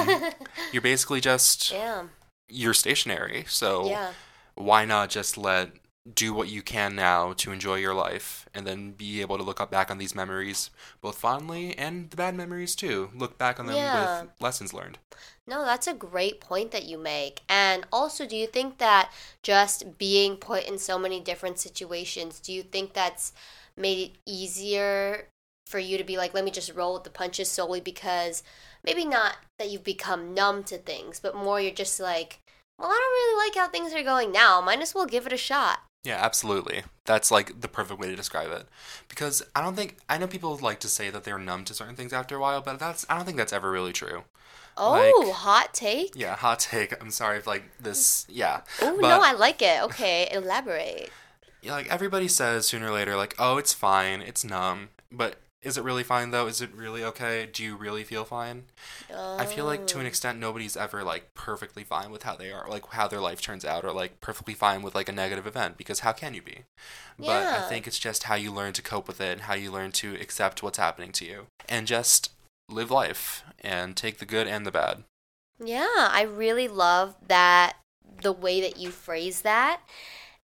yeah. 0.03 0.31
you're 0.73 0.81
basically 0.81 1.21
just 1.21 1.71
yeah. 1.71 2.03
you're 2.49 2.73
stationary 2.73 3.45
so 3.47 3.87
Yeah. 3.87 4.11
why 4.55 4.83
not 4.83 5.09
just 5.09 5.37
let 5.37 5.69
do 6.13 6.33
what 6.33 6.47
you 6.47 6.61
can 6.61 6.95
now 6.95 7.33
to 7.33 7.51
enjoy 7.51 7.75
your 7.75 7.93
life 7.93 8.47
and 8.53 8.65
then 8.65 8.91
be 8.91 9.21
able 9.21 9.37
to 9.37 9.43
look 9.43 9.59
up 9.59 9.69
back 9.71 9.91
on 9.91 9.97
these 9.97 10.15
memories 10.15 10.69
both 11.01 11.17
fondly 11.17 11.77
and 11.77 12.09
the 12.11 12.17
bad 12.17 12.35
memories 12.35 12.75
too 12.75 13.09
look 13.15 13.37
back 13.37 13.59
on 13.59 13.65
them 13.65 13.75
Yeah. 13.75 14.21
with 14.23 14.31
lessons 14.39 14.73
learned 14.73 14.99
No, 15.47 15.63
that's 15.63 15.87
a 15.87 15.93
great 15.93 16.41
point 16.41 16.71
that 16.71 16.83
you 16.85 16.97
make. 16.97 17.41
And 17.47 17.85
also, 17.91 18.25
do 18.25 18.35
you 18.35 18.47
think 18.47 18.79
that 18.79 19.11
just 19.43 19.97
being 19.97 20.35
put 20.35 20.65
in 20.67 20.77
so 20.77 20.99
many 20.99 21.21
different 21.21 21.57
situations, 21.57 22.39
do 22.41 22.51
you 22.51 22.63
think 22.63 22.93
that's 22.93 23.31
made 23.77 23.97
it 24.11 24.17
easier 24.25 25.29
for 25.65 25.79
you 25.79 25.97
to 25.97 26.03
be 26.03 26.17
like, 26.17 26.33
let 26.33 26.43
me 26.43 26.51
just 26.51 26.73
roll 26.73 26.95
with 26.95 27.03
the 27.05 27.09
punches 27.09 27.49
solely 27.49 27.79
because 27.79 28.43
maybe 28.83 29.05
not 29.05 29.37
that 29.57 29.69
you've 29.69 29.83
become 29.85 30.33
numb 30.33 30.63
to 30.65 30.77
things, 30.77 31.19
but 31.19 31.35
more 31.35 31.61
you're 31.61 31.71
just 31.71 31.99
like, 31.99 32.39
well, 32.77 32.89
I 32.89 32.93
don't 32.93 33.13
really 33.13 33.47
like 33.47 33.55
how 33.55 33.69
things 33.69 33.93
are 33.93 34.03
going 34.03 34.31
now. 34.31 34.59
Might 34.61 34.81
as 34.81 34.93
well 34.93 35.05
give 35.05 35.25
it 35.25 35.33
a 35.33 35.37
shot. 35.37 35.79
Yeah 36.07 36.17
absolutely 36.29 36.79
that's 37.05 37.29
like 37.31 37.47
the 37.61 37.67
perfect 37.67 37.99
way 37.99 38.07
to 38.09 38.15
describe 38.15 38.51
it 38.51 38.65
because 39.09 39.43
i 39.55 39.61
don't 39.61 39.75
think 39.75 39.97
i 40.09 40.17
know 40.17 40.27
people 40.27 40.57
like 40.69 40.79
to 40.79 40.87
say 40.87 41.09
that 41.09 41.23
they're 41.25 41.37
numb 41.49 41.63
to 41.65 41.73
certain 41.73 41.95
things 41.95 42.13
after 42.13 42.35
a 42.37 42.39
while 42.39 42.61
but 42.61 42.79
that's 42.79 43.05
i 43.09 43.15
don't 43.15 43.25
think 43.25 43.37
that's 43.37 43.53
ever 43.53 43.69
really 43.71 43.93
true 43.93 44.23
Oh, 44.79 44.91
Like- 44.91 45.35
hot 45.35 45.73
take. 45.73 46.11
yeah 46.15 46.35
hot 46.35 46.59
take 46.59 46.93
i'm 47.01 47.09
sorry 47.11 47.37
if 47.39 47.47
like 47.47 47.63
this 47.79 48.25
yeah 48.29 48.61
Oh, 48.81 48.95
no, 48.95 49.19
I 49.23 49.31
like 49.33 49.61
it. 49.63 49.81
Okay, 49.87 50.27
elaborate. 50.31 51.09
yeah, 51.63 51.71
like 51.73 51.87
everybody 51.91 52.27
says 52.27 52.67
sooner 52.67 52.87
or 52.89 52.91
later, 52.91 53.15
like, 53.15 53.33
oh, 53.39 53.57
it's 53.57 53.73
fine, 53.73 54.21
it's 54.21 54.43
numb. 54.43 54.89
But 55.11 55.37
is 55.61 55.77
it 55.77 55.83
really 55.83 56.03
fine 56.03 56.31
though? 56.31 56.47
Is 56.47 56.61
it 56.61 56.73
really 56.73 57.03
okay? 57.03 57.47
Do 57.51 57.63
you 57.63 57.75
really 57.75 58.03
feel 58.03 58.25
fine? 58.25 58.65
I 59.39 59.45
feel 59.45 59.65
like 59.65 59.85
to 59.87 59.99
an 59.99 60.05
Oh. 60.05 60.07
extent, 60.07 60.39
nobody's 60.39 60.77
ever 60.77 61.03
like 61.03 61.33
perfectly 61.33 61.83
fine 61.83 62.11
with 62.11 62.23
how 62.23 62.35
they 62.35 62.51
are, 62.51 62.67
like 62.69 62.87
how 62.91 63.07
their 63.07 63.19
life 63.19 63.41
turns 63.41 63.65
out, 63.65 63.85
or 63.85 63.91
like 63.91 64.19
perfectly 64.21 64.53
fine 64.53 64.81
with 64.81 64.95
like 64.95 65.09
a 65.09 65.13
negative 65.13 65.45
event. 65.45 65.77
Because 65.77 65.99
how 66.01 66.11
can 66.11 66.33
you 66.33 66.41
be? 66.41 66.63
But 67.19 67.47
I 67.47 67.61
think 67.69 67.87
it's 67.87 67.99
just 67.99 68.23
how 68.23 68.35
you 68.35 68.51
learn 68.51 68.73
to 68.73 68.81
cope 68.81 69.07
with 69.07 69.21
it 69.21 69.31
and 69.33 69.41
how 69.41 69.53
you 69.53 69.71
learn 69.71 69.91
to 69.93 70.15
accept 70.15 70.63
what's 70.63 70.77
happening 70.77 71.11
to 71.13 71.25
you 71.25 71.47
and 71.67 71.87
just 71.87 72.31
live 72.69 72.91
life 72.91 73.43
and 73.61 73.95
take 73.95 74.17
the 74.17 74.25
good 74.25 74.47
and 74.47 74.65
the 74.65 74.71
bad. 74.71 75.03
Yeah, 75.63 76.09
I 76.11 76.21
really 76.21 76.67
love 76.67 77.15
that 77.27 77.77
the 78.21 78.31
way 78.31 78.61
that 78.61 78.77
you 78.77 78.91
phrase 78.91 79.41
that. 79.41 79.81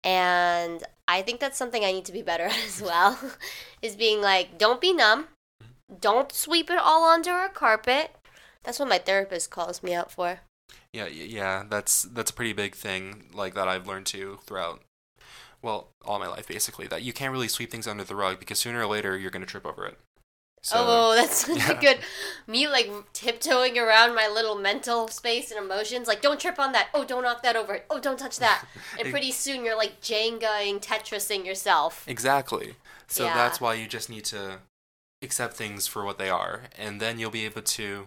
And 0.06 0.84
I 1.08 1.20
think 1.22 1.40
that's 1.40 1.58
something 1.58 1.84
I 1.84 1.90
need 1.90 2.04
to 2.04 2.12
be 2.12 2.22
better 2.22 2.44
at 2.44 2.58
as 2.66 2.80
well. 2.80 3.18
is 3.82 3.96
being 3.96 4.22
like, 4.22 4.56
don't 4.56 4.80
be 4.80 4.92
numb. 4.92 5.26
Don't 6.00 6.32
sweep 6.32 6.70
it 6.70 6.78
all 6.78 7.04
under 7.04 7.40
a 7.40 7.48
carpet. 7.48 8.12
That's 8.62 8.78
what 8.78 8.88
my 8.88 8.98
therapist 8.98 9.50
calls 9.50 9.82
me 9.82 9.94
out 9.94 10.10
for. 10.10 10.40
Yeah, 10.92 11.06
yeah, 11.06 11.64
that's 11.68 12.02
that's 12.02 12.30
a 12.30 12.34
pretty 12.34 12.52
big 12.52 12.75
thing 12.75 13.26
like 13.34 13.54
that 13.54 13.68
I've 13.68 13.86
learned 13.86 14.06
too 14.06 14.38
throughout 14.46 14.80
well, 15.62 15.88
all 16.04 16.18
my 16.18 16.28
life 16.28 16.48
basically 16.48 16.86
that 16.86 17.02
you 17.02 17.12
can't 17.12 17.32
really 17.32 17.48
sweep 17.48 17.70
things 17.70 17.86
under 17.86 18.04
the 18.04 18.16
rug 18.16 18.38
because 18.38 18.58
sooner 18.58 18.80
or 18.80 18.86
later 18.86 19.18
you're 19.18 19.30
going 19.30 19.44
to 19.44 19.50
trip 19.50 19.66
over 19.66 19.84
it. 19.86 19.98
So 20.62 20.76
oh, 20.78 21.14
that's 21.16 21.46
such 21.46 21.58
yeah. 21.58 21.78
a 21.78 21.80
good 21.80 21.98
me 22.46 22.66
like 22.68 22.90
tiptoeing 23.12 23.78
around 23.78 24.14
my 24.14 24.28
little 24.28 24.56
mental 24.56 25.08
space 25.08 25.50
and 25.50 25.64
emotions. 25.64 26.08
Like, 26.08 26.22
don't 26.22 26.40
trip 26.40 26.58
on 26.58 26.72
that. 26.72 26.88
Oh, 26.94 27.04
don't 27.04 27.22
knock 27.22 27.42
that 27.42 27.56
over. 27.56 27.80
Oh, 27.90 28.00
don't 28.00 28.18
touch 28.18 28.38
that. 28.38 28.64
And 28.98 29.10
pretty 29.10 29.30
soon 29.32 29.64
you're 29.64 29.76
like 29.76 30.00
Jengaing, 30.00 30.80
Tetrising 30.80 31.44
yourself. 31.44 32.04
Exactly. 32.08 32.75
So 33.08 33.25
Yeah. 33.25 33.34
that's 33.34 33.60
why 33.60 33.75
you 33.75 33.86
just 33.86 34.08
need 34.10 34.25
to 34.26 34.58
accept 35.22 35.54
things 35.54 35.86
for 35.86 36.04
what 36.04 36.18
they 36.18 36.28
are 36.28 36.62
and 36.78 37.00
then 37.00 37.18
you'll 37.18 37.30
be 37.30 37.46
able 37.46 37.62
to 37.62 38.06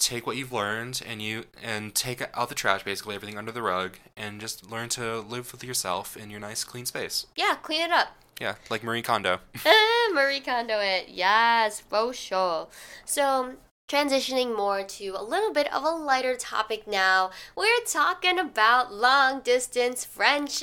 take 0.00 0.26
what 0.26 0.36
you've 0.36 0.52
learned 0.52 1.02
and 1.06 1.22
you 1.22 1.44
and 1.62 1.94
take 1.94 2.22
out 2.34 2.48
the 2.48 2.54
trash 2.54 2.82
basically 2.82 3.14
everything 3.14 3.38
under 3.38 3.52
the 3.52 3.62
rug 3.62 3.98
and 4.16 4.40
just 4.40 4.68
learn 4.68 4.88
to 4.88 5.20
live 5.20 5.52
with 5.52 5.62
yourself 5.62 6.16
in 6.16 6.30
your 6.30 6.40
nice 6.40 6.64
clean 6.64 6.86
space. 6.86 7.26
Yeah, 7.36 7.56
clean 7.62 7.82
it 7.82 7.92
up. 7.92 8.08
Yeah, 8.40 8.54
like 8.70 8.82
Marie 8.82 9.02
Kondo. 9.02 9.38
Ah, 9.66 10.10
Marie 10.14 10.40
Kondo 10.40 10.78
it. 10.80 11.10
Yes, 11.10 11.80
for 11.80 12.14
sure. 12.14 12.68
So, 13.04 13.56
transitioning 13.86 14.56
more 14.56 14.82
to 14.82 15.08
a 15.08 15.22
little 15.22 15.52
bit 15.52 15.70
of 15.74 15.84
a 15.84 15.90
lighter 15.90 16.36
topic 16.36 16.86
now. 16.86 17.30
We're 17.54 17.84
talking 17.86 18.38
about 18.38 18.94
long 18.94 19.40
distance 19.40 20.06
friendships. 20.06 20.60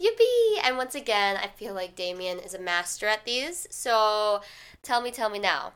Yippee! 0.00 0.60
And 0.64 0.78
once 0.78 0.94
again, 0.94 1.36
I 1.36 1.48
feel 1.48 1.74
like 1.74 1.94
Damien 1.94 2.38
is 2.38 2.54
a 2.54 2.58
master 2.58 3.06
at 3.06 3.26
these. 3.26 3.66
So, 3.68 4.40
tell 4.82 5.02
me, 5.02 5.10
tell 5.10 5.28
me 5.28 5.38
now. 5.38 5.74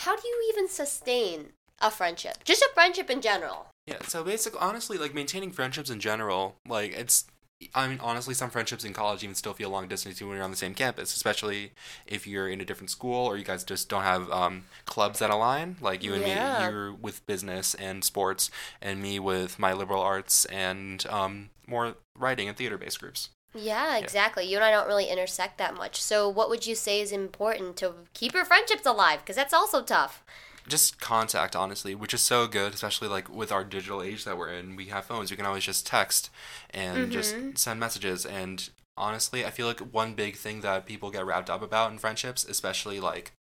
How 0.00 0.16
do 0.16 0.26
you 0.26 0.50
even 0.50 0.66
sustain 0.66 1.52
a 1.78 1.90
friendship? 1.90 2.42
Just 2.44 2.62
a 2.62 2.70
friendship 2.72 3.10
in 3.10 3.20
general. 3.20 3.66
Yeah, 3.86 3.98
so 4.08 4.24
basically, 4.24 4.58
honestly, 4.58 4.96
like 4.96 5.12
maintaining 5.12 5.52
friendships 5.52 5.90
in 5.90 6.00
general, 6.00 6.56
like 6.66 6.92
it's. 6.92 7.26
I 7.74 7.86
mean, 7.86 7.98
honestly, 8.00 8.32
some 8.32 8.48
friendships 8.48 8.86
in 8.86 8.94
college 8.94 9.22
even 9.22 9.34
still 9.34 9.52
feel 9.52 9.68
long 9.68 9.86
distance 9.86 10.18
when 10.22 10.30
you're 10.30 10.42
on 10.42 10.50
the 10.50 10.56
same 10.56 10.72
campus, 10.72 11.14
especially 11.14 11.72
if 12.06 12.26
you're 12.26 12.48
in 12.48 12.62
a 12.62 12.64
different 12.64 12.88
school 12.88 13.26
or 13.26 13.36
you 13.36 13.44
guys 13.44 13.62
just 13.64 13.90
don't 13.90 14.04
have 14.04 14.30
um, 14.30 14.64
clubs 14.86 15.18
that 15.18 15.28
align. 15.28 15.76
Like 15.82 16.02
you 16.02 16.14
and 16.14 16.26
Yeah. 16.26 16.60
me, 16.60 16.64
you're 16.64 16.94
with 16.94 17.26
business 17.26 17.74
and 17.74 18.02
sports, 18.02 18.50
and 18.80 19.02
me 19.02 19.18
with 19.18 19.58
my 19.58 19.74
liberal 19.74 20.00
arts 20.00 20.46
and 20.46 21.06
um, 21.10 21.50
more 21.66 21.96
writing 22.16 22.48
and 22.48 22.56
theater 22.56 22.78
based 22.78 23.00
groups. 23.00 23.28
Yeah, 23.54 23.96
exactly. 23.96 24.44
You 24.44 24.56
and 24.56 24.64
I 24.64 24.70
don't 24.70 24.86
really 24.86 25.08
intersect 25.08 25.58
that 25.58 25.74
much. 25.74 26.00
So, 26.00 26.28
what 26.28 26.48
would 26.48 26.66
you 26.66 26.74
say 26.74 27.00
is 27.00 27.10
important 27.12 27.76
to 27.78 27.94
keep 28.14 28.32
your 28.32 28.44
friendships 28.44 28.86
alive? 28.86 29.20
Because 29.20 29.36
that's 29.36 29.54
also 29.54 29.82
tough. 29.82 30.22
Just 30.68 31.00
contact, 31.00 31.56
honestly, 31.56 31.94
which 31.94 32.14
is 32.14 32.22
so 32.22 32.46
good, 32.46 32.74
especially 32.74 33.08
like 33.08 33.28
with 33.28 33.50
our 33.50 33.64
digital 33.64 34.02
age 34.02 34.24
that 34.24 34.38
we're 34.38 34.52
in. 34.52 34.76
We 34.76 34.86
have 34.86 35.06
phones. 35.06 35.30
We 35.30 35.36
can 35.36 35.46
always 35.46 35.64
just 35.64 35.86
text 35.86 36.30
and 36.70 37.10
just 37.10 37.34
send 37.56 37.80
messages. 37.80 38.24
And 38.24 38.68
honestly, 38.96 39.44
I 39.44 39.50
feel 39.50 39.66
like 39.66 39.80
one 39.80 40.14
big 40.14 40.36
thing 40.36 40.60
that 40.60 40.86
people 40.86 41.10
get 41.10 41.26
wrapped 41.26 41.50
up 41.50 41.62
about 41.62 41.90
in 41.90 41.98
friendships, 41.98 42.44
especially 42.44 43.00
like 43.00 43.32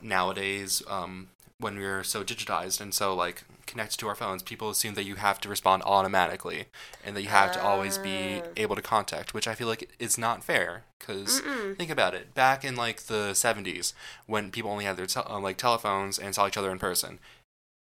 nowadays, 0.00 0.82
um, 0.88 1.28
when 1.60 1.76
we're 1.76 2.04
so 2.04 2.22
digitized 2.22 2.80
and 2.80 2.94
so 2.94 3.14
like 3.14 3.42
connected 3.66 3.98
to 3.98 4.08
our 4.08 4.14
phones, 4.14 4.42
people 4.42 4.70
assume 4.70 4.94
that 4.94 5.04
you 5.04 5.16
have 5.16 5.40
to 5.40 5.48
respond 5.48 5.82
automatically 5.84 6.66
and 7.04 7.16
that 7.16 7.22
you 7.22 7.28
have 7.28 7.52
to 7.52 7.62
always 7.62 7.98
be 7.98 8.40
able 8.56 8.76
to 8.76 8.82
contact, 8.82 9.34
which 9.34 9.48
I 9.48 9.54
feel 9.54 9.66
like 9.66 9.90
is 9.98 10.16
not 10.16 10.44
fair. 10.44 10.84
Because 10.98 11.40
think 11.76 11.90
about 11.90 12.14
it, 12.14 12.34
back 12.34 12.64
in 12.64 12.76
like 12.76 13.02
the 13.04 13.30
'70s, 13.32 13.92
when 14.26 14.50
people 14.50 14.70
only 14.70 14.84
had 14.84 14.96
their 14.96 15.06
tel- 15.06 15.26
uh, 15.28 15.38
like 15.40 15.56
telephones 15.56 16.18
and 16.18 16.34
saw 16.34 16.46
each 16.46 16.56
other 16.56 16.70
in 16.70 16.78
person, 16.78 17.18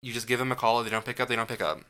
you 0.01 0.13
just 0.13 0.27
give 0.27 0.39
them 0.39 0.51
a 0.51 0.55
call. 0.55 0.79
If 0.79 0.85
they 0.85 0.91
don't 0.91 1.05
pick 1.05 1.19
up, 1.19 1.29
they 1.29 1.35
don't 1.35 1.49
pick 1.49 1.61
up. 1.61 1.81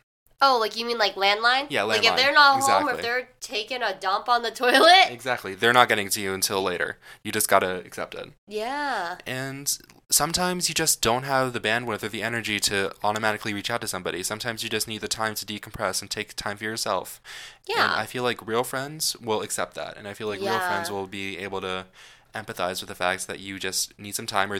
Oh, 0.44 0.58
like 0.60 0.76
you 0.76 0.86
mean 0.88 0.98
like 0.98 1.14
landline? 1.14 1.68
Yeah, 1.70 1.84
Like 1.84 2.04
if 2.04 2.16
they're 2.16 2.34
not 2.34 2.62
home 2.64 2.88
or 2.88 2.94
if 2.94 3.02
they're 3.04 3.30
taking 3.42 3.84
a 3.84 3.94
dump 3.96 4.28
on 4.28 4.42
the 4.42 4.50
toilet. 4.50 5.10
Exactly, 5.12 5.54
they're 5.54 5.74
not 5.74 5.88
getting 5.88 6.10
to 6.10 6.22
you 6.22 6.34
until 6.34 6.64
later. 6.64 6.98
You 7.24 7.32
just 7.32 7.48
gotta 7.48 7.76
accept 7.86 8.16
it. 8.16 8.32
Yeah. 8.48 9.18
And 9.28 9.78
sometimes 10.12 10.70
you 10.70 10.75
just 10.75 11.01
don't 11.01 11.24
have 11.24 11.53
the 11.53 11.60
bandwidth 11.60 12.03
or 12.03 12.10
the 12.10 12.22
energy 12.22 12.60
to 12.60 12.94
automatically 13.03 13.53
reach 13.53 13.72
out 13.72 13.82
to 13.82 13.88
somebody. 13.88 14.22
Sometimes 14.24 14.63
you 14.63 14.70
just 14.70 14.88
need 14.88 15.01
the 15.01 15.08
time 15.08 15.36
to 15.36 15.46
decompress 15.46 16.01
and 16.01 16.12
take 16.12 16.36
time 16.36 16.58
for 16.58 16.65
yourself. 16.65 17.22
Yeah. 17.68 17.84
And 17.84 17.94
I 17.94 18.06
feel 18.06 18.24
like 18.24 18.46
real 18.46 18.63
friends 18.63 19.15
will 19.18 19.41
accept 19.41 19.75
that. 19.75 19.98
And 19.98 20.08
I 20.08 20.13
feel 20.13 20.27
like 20.27 20.39
real 20.39 20.60
friends 20.60 20.91
will 20.91 21.08
be 21.08 21.38
able 21.38 21.62
to 21.62 21.86
empathize 22.36 22.82
with 22.82 22.89
the 22.89 22.96
fact 22.96 23.27
that 23.27 23.39
you 23.39 23.60
just 23.60 23.98
need 24.00 24.15
some 24.15 24.25
time 24.25 24.51
or 24.51 24.60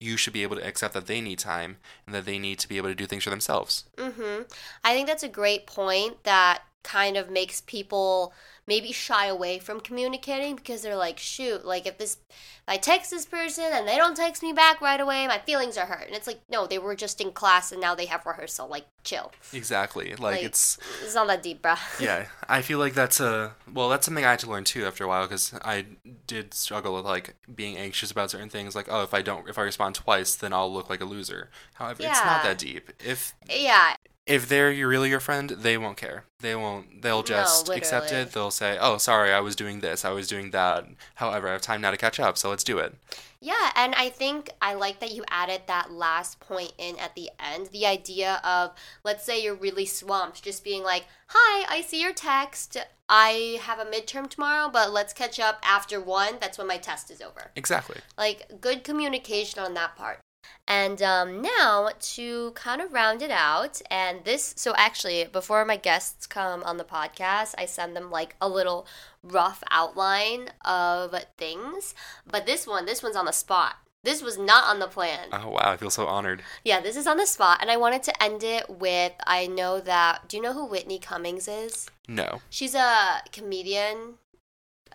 you 0.00 0.16
should 0.16 0.32
be 0.32 0.42
able 0.42 0.56
to 0.56 0.66
accept 0.66 0.94
that 0.94 1.06
they 1.06 1.20
need 1.20 1.38
time 1.38 1.76
and 2.06 2.14
that 2.14 2.24
they 2.24 2.38
need 2.38 2.58
to 2.58 2.68
be 2.68 2.76
able 2.76 2.88
to 2.88 2.94
do 2.94 3.06
things 3.06 3.24
for 3.24 3.30
themselves. 3.30 3.84
Mm-hmm. 3.96 4.42
I 4.82 4.94
think 4.94 5.06
that's 5.06 5.22
a 5.22 5.28
great 5.28 5.66
point 5.66 6.24
that 6.24 6.62
kind 6.82 7.16
of 7.16 7.30
makes 7.30 7.60
people 7.60 8.32
maybe 8.66 8.92
shy 8.92 9.26
away 9.26 9.58
from 9.58 9.80
communicating 9.80 10.56
because 10.56 10.82
they're 10.82 10.96
like, 10.96 11.18
shoot, 11.18 11.64
like 11.64 11.86
if 11.86 11.98
this 11.98 12.18
if 12.30 12.74
I 12.74 12.76
text 12.76 13.10
this 13.10 13.26
person 13.26 13.64
and 13.72 13.88
they 13.88 13.96
don't 13.96 14.16
text 14.16 14.40
me 14.40 14.52
back 14.52 14.80
right 14.80 15.00
away, 15.00 15.26
my 15.26 15.38
feelings 15.38 15.76
are 15.76 15.86
hurt. 15.86 16.06
And 16.06 16.14
it's 16.14 16.28
like, 16.28 16.40
no, 16.48 16.68
they 16.68 16.78
were 16.78 16.94
just 16.94 17.20
in 17.20 17.32
class 17.32 17.72
and 17.72 17.80
now 17.80 17.96
they 17.96 18.06
have 18.06 18.24
rehearsal. 18.24 18.68
Like, 18.68 18.86
chill. 19.02 19.32
Exactly. 19.52 20.10
Like, 20.10 20.20
Like- 20.20 20.42
it's 20.44 20.78
It's 21.02 21.16
not 21.16 21.26
that 21.26 21.42
deep, 21.42 21.60
bruh. 21.60 21.78
yeah, 22.00 22.26
I 22.48 22.62
feel 22.62 22.78
like 22.78 22.94
that's 22.94 23.18
a 23.18 23.54
well, 23.72 23.88
that's 23.88 24.06
something 24.06 24.24
I 24.24 24.30
had 24.30 24.38
to 24.40 24.50
learn 24.50 24.62
too 24.62 24.86
after 24.86 25.02
a 25.02 25.08
while 25.08 25.24
because 25.26 25.52
I 25.64 25.86
did 26.28 26.54
struggle 26.54 26.94
with 26.94 27.04
like 27.04 27.34
being 27.52 27.76
anxious 27.76 28.12
about 28.12 28.30
certain 28.30 28.48
things. 28.48 28.76
Like, 28.76 28.86
oh, 28.88 29.02
if 29.02 29.12
I 29.12 29.22
don't, 29.22 29.48
if 29.48 29.58
I 29.58 29.62
respond 29.62 29.96
twice, 29.96 30.36
then 30.36 30.52
I'll 30.52 30.72
look 30.72 30.88
like 30.88 31.00
a 31.00 31.04
loser. 31.04 31.50
However, 31.74 32.04
it's 32.04 32.24
not 32.24 32.44
that 32.44 32.58
deep. 32.58 32.92
If 33.04 33.34
yeah. 33.50 33.96
if 34.24 34.48
they're 34.48 34.70
really 34.86 35.10
your 35.10 35.18
friend, 35.18 35.50
they 35.50 35.76
won't 35.76 35.96
care. 35.96 36.26
They 36.38 36.54
won't. 36.54 37.02
They'll 37.02 37.24
just 37.24 37.68
accept 37.70 38.12
it. 38.12 38.30
They'll 38.32 38.51
say, 38.52 38.78
"Oh, 38.80 38.98
sorry, 38.98 39.32
I 39.32 39.40
was 39.40 39.56
doing 39.56 39.80
this. 39.80 40.04
I 40.04 40.10
was 40.10 40.28
doing 40.28 40.50
that. 40.50 40.86
However, 41.16 41.48
I 41.48 41.52
have 41.52 41.62
time 41.62 41.80
now 41.80 41.90
to 41.90 41.96
catch 41.96 42.20
up, 42.20 42.38
so 42.38 42.50
let's 42.50 42.64
do 42.64 42.78
it." 42.78 42.94
Yeah, 43.42 43.72
and 43.74 43.92
I 43.96 44.08
think 44.08 44.50
I 44.62 44.74
like 44.74 45.00
that 45.00 45.10
you 45.10 45.24
added 45.28 45.62
that 45.66 45.90
last 45.90 46.38
point 46.38 46.74
in 46.78 46.96
at 47.00 47.16
the 47.16 47.28
end. 47.40 47.66
The 47.72 47.86
idea 47.86 48.40
of, 48.44 48.70
let's 49.02 49.24
say 49.24 49.42
you're 49.42 49.56
really 49.56 49.84
swamped, 49.84 50.44
just 50.44 50.62
being 50.62 50.84
like, 50.84 51.06
Hi, 51.26 51.66
I 51.68 51.80
see 51.80 52.00
your 52.00 52.12
text. 52.12 52.76
I 53.08 53.58
have 53.62 53.80
a 53.80 53.84
midterm 53.84 54.30
tomorrow, 54.30 54.70
but 54.72 54.92
let's 54.92 55.12
catch 55.12 55.40
up 55.40 55.58
after 55.64 56.00
one. 56.00 56.34
That's 56.40 56.56
when 56.56 56.68
my 56.68 56.76
test 56.76 57.10
is 57.10 57.20
over. 57.20 57.50
Exactly. 57.56 57.96
Like, 58.16 58.60
good 58.60 58.84
communication 58.84 59.60
on 59.60 59.74
that 59.74 59.96
part. 59.96 60.20
And 60.66 61.02
um, 61.02 61.42
now 61.42 61.90
to 62.00 62.52
kind 62.52 62.80
of 62.80 62.92
round 62.92 63.20
it 63.20 63.30
out, 63.30 63.82
and 63.90 64.24
this, 64.24 64.54
so 64.56 64.72
actually, 64.76 65.24
before 65.24 65.64
my 65.64 65.76
guests 65.76 66.26
come 66.26 66.62
on 66.62 66.76
the 66.76 66.84
podcast, 66.84 67.54
I 67.58 67.66
send 67.66 67.96
them 67.96 68.10
like 68.10 68.36
a 68.40 68.48
little 68.48 68.86
rough 69.22 69.62
outline 69.70 70.50
of 70.64 71.14
things. 71.36 71.94
But 72.26 72.46
this 72.46 72.66
one, 72.66 72.86
this 72.86 73.02
one's 73.02 73.16
on 73.16 73.26
the 73.26 73.32
spot. 73.32 73.76
This 74.04 74.20
was 74.20 74.36
not 74.36 74.64
on 74.64 74.80
the 74.80 74.88
plan. 74.88 75.28
Oh 75.32 75.50
wow, 75.50 75.72
I 75.72 75.76
feel 75.76 75.90
so 75.90 76.06
honored. 76.06 76.42
Yeah, 76.64 76.80
this 76.80 76.96
is 76.96 77.06
on 77.06 77.18
the 77.18 77.26
spot, 77.26 77.58
and 77.60 77.70
I 77.70 77.76
wanted 77.76 78.02
to 78.04 78.22
end 78.22 78.42
it 78.42 78.68
with 78.68 79.12
I 79.26 79.46
know 79.46 79.78
that. 79.80 80.28
Do 80.28 80.36
you 80.36 80.42
know 80.42 80.54
who 80.54 80.66
Whitney 80.66 80.98
Cummings 80.98 81.46
is? 81.46 81.88
No. 82.08 82.40
She's 82.50 82.74
a 82.74 83.22
comedian. 83.30 84.14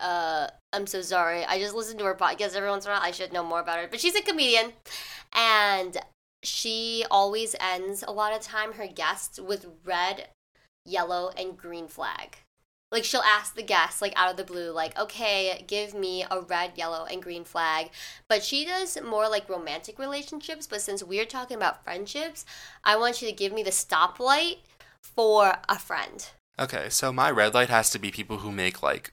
Uh, 0.00 0.48
I'm 0.72 0.86
so 0.86 1.02
sorry. 1.02 1.44
I 1.44 1.58
just 1.58 1.74
listen 1.74 1.98
to 1.98 2.04
her 2.04 2.14
podcast 2.14 2.54
every 2.54 2.68
once 2.68 2.84
in 2.84 2.90
a 2.90 2.94
while. 2.94 3.02
I 3.02 3.10
should 3.10 3.32
know 3.32 3.44
more 3.44 3.60
about 3.60 3.78
her, 3.78 3.88
but 3.88 4.00
she's 4.00 4.14
a 4.14 4.22
comedian, 4.22 4.72
and 5.32 5.96
she 6.42 7.04
always 7.10 7.56
ends 7.60 8.04
a 8.06 8.12
lot 8.12 8.32
of 8.32 8.40
time 8.40 8.74
her 8.74 8.86
guests 8.86 9.40
with 9.40 9.66
red, 9.84 10.28
yellow, 10.84 11.30
and 11.36 11.56
green 11.56 11.88
flag. 11.88 12.38
Like 12.90 13.04
she'll 13.04 13.20
ask 13.20 13.54
the 13.54 13.62
guests 13.62 14.00
like 14.00 14.14
out 14.16 14.30
of 14.30 14.36
the 14.38 14.44
blue, 14.44 14.70
like, 14.70 14.98
okay, 14.98 15.62
give 15.66 15.92
me 15.92 16.24
a 16.30 16.40
red, 16.40 16.72
yellow, 16.76 17.04
and 17.04 17.22
green 17.22 17.44
flag. 17.44 17.90
But 18.28 18.42
she 18.42 18.64
does 18.64 18.96
more 19.02 19.28
like 19.28 19.48
romantic 19.48 19.98
relationships. 19.98 20.66
But 20.66 20.80
since 20.80 21.02
we're 21.02 21.26
talking 21.26 21.56
about 21.56 21.84
friendships, 21.84 22.46
I 22.84 22.96
want 22.96 23.20
you 23.20 23.28
to 23.28 23.34
give 23.34 23.52
me 23.52 23.62
the 23.62 23.70
stoplight 23.70 24.58
for 25.02 25.58
a 25.68 25.78
friend. 25.78 26.26
Okay, 26.58 26.88
so 26.88 27.12
my 27.12 27.30
red 27.30 27.54
light 27.54 27.68
has 27.68 27.90
to 27.90 27.98
be 27.98 28.10
people 28.10 28.38
who 28.38 28.50
make 28.50 28.82
like 28.82 29.12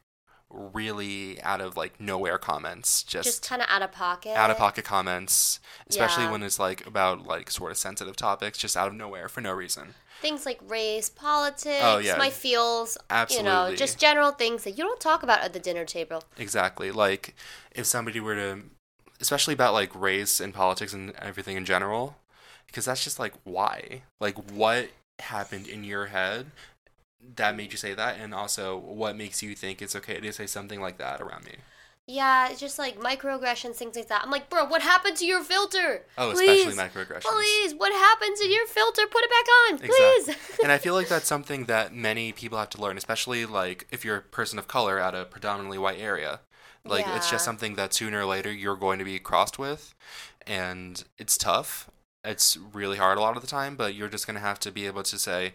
really 0.56 1.42
out 1.42 1.62
of 1.62 1.76
like 1.78 2.00
nowhere 2.00 2.38
comments, 2.38 3.04
just, 3.04 3.26
Just 3.26 3.48
kind 3.50 3.62
of 3.62 3.68
out 3.70 3.82
of 3.82 3.92
pocket. 3.92 4.36
out 4.36 4.50
of 4.50 4.58
pocket 4.58 4.86
comments, 4.86 5.60
especially 5.90 6.24
Yeah. 6.26 6.32
when 6.32 6.44
it's 6.44 6.60
like 6.60 6.86
about 6.88 7.26
like 7.26 7.52
sort 7.52 7.72
of 7.72 7.78
sensitive 7.78 8.16
topics, 8.16 8.58
just 8.58 8.76
out 8.78 8.88
of 8.88 8.94
nowhere 8.94 9.28
for 9.30 9.42
no 9.42 9.52
reason. 9.52 9.96
Things 10.22 10.46
like 10.46 10.60
race, 10.66 11.10
politics, 11.10 11.82
Oh, 11.84 11.98
yeah. 11.98 12.16
my 12.18 12.30
feels, 12.30 12.98
you 13.30 13.44
know, 13.44 13.76
just 13.76 14.00
general 14.00 14.32
things 14.32 14.64
that 14.64 14.72
you 14.78 14.84
don't 14.84 15.00
talk 15.00 15.24
about 15.24 15.42
at 15.42 15.54
the 15.54 15.60
dinner 15.60 15.86
table. 15.86 16.24
Exactly. 16.38 16.92
Like 16.92 17.36
if 17.72 17.86
somebody 17.86 18.20
were 18.20 18.36
to, 18.36 18.62
especially 19.20 19.54
about 19.54 19.74
like 19.74 19.94
race 19.94 20.40
and 20.40 20.54
politics 20.54 20.94
and 20.94 21.12
everything 21.18 21.58
in 21.58 21.66
general, 21.66 22.16
because 22.68 22.86
that's 22.86 23.04
just 23.04 23.20
like 23.20 23.34
why, 23.44 24.04
like 24.22 24.36
what 24.52 24.90
happened 25.20 25.68
in 25.68 25.84
your 25.84 26.08
head 26.08 26.48
that 27.36 27.56
made 27.56 27.72
you 27.72 27.78
say 27.78 27.94
that, 27.94 28.20
and 28.20 28.34
also 28.34 28.78
what 28.78 29.16
makes 29.16 29.42
you 29.44 29.56
think 29.56 29.82
it's 29.82 29.96
okay 29.96 30.20
to 30.20 30.34
say 30.34 30.48
something 30.48 30.82
like 30.82 30.98
that 30.98 31.22
around 31.22 31.46
me. 31.46 31.56
Yeah, 32.08 32.50
it's 32.50 32.60
just 32.60 32.78
like 32.78 33.00
microaggressions, 33.00 33.76
things 33.76 33.96
like 33.96 34.10
that. 34.10 34.22
I'm 34.24 34.30
like, 34.30 34.48
bro, 34.48 34.66
what 34.66 34.84
happened 34.84 35.18
to 35.18 35.26
your 35.26 35.44
filter? 35.44 36.06
Oh, 36.20 36.34
Please, 36.34 36.68
especially 36.68 37.04
microaggressions. 37.04 37.22
Please, 37.22 37.74
what 37.74 37.92
happened 37.92 38.38
to 38.38 38.48
your 38.48 38.68
filter? 38.68 39.02
Put 39.10 39.24
it 39.24 39.30
back 39.32 39.46
on, 39.72 39.78
please. 39.80 40.28
Exactly. 40.28 40.64
and 40.64 40.72
I 40.72 40.78
feel 40.78 40.94
like 40.94 41.08
that's 41.08 41.28
something 41.28 41.66
that 41.66 41.96
many 41.96 42.32
people 42.32 42.60
have 42.60 42.70
to 42.72 42.82
learn, 42.82 42.98
especially 42.98 43.48
like 43.48 43.88
if 43.90 44.06
you're 44.06 44.18
a 44.18 44.22
person 44.22 44.60
of 44.60 44.68
color 44.68 45.00
at 45.00 45.16
a 45.16 45.26
predominantly 45.26 45.80
white 45.80 46.00
area. 46.00 46.42
Like 46.88 47.08
it's 47.08 47.32
just 47.32 47.44
something 47.44 47.76
that 47.76 47.94
sooner 47.94 48.22
or 48.22 48.26
later 48.26 48.52
you're 48.52 48.76
going 48.76 49.00
to 49.00 49.06
be 49.06 49.18
crossed 49.18 49.58
with, 49.58 49.96
and 50.46 51.04
it's 51.18 51.38
tough. 51.38 51.90
It's 52.24 52.58
really 52.74 52.98
hard 52.98 53.18
a 53.18 53.22
lot 53.22 53.36
of 53.36 53.42
the 53.42 53.48
time, 53.48 53.76
but 53.76 53.96
you're 53.96 54.08
just 54.08 54.28
gonna 54.28 54.40
have 54.40 54.60
to 54.60 54.72
be 54.72 54.86
able 54.86 55.04
to 55.04 55.18
say, 55.18 55.54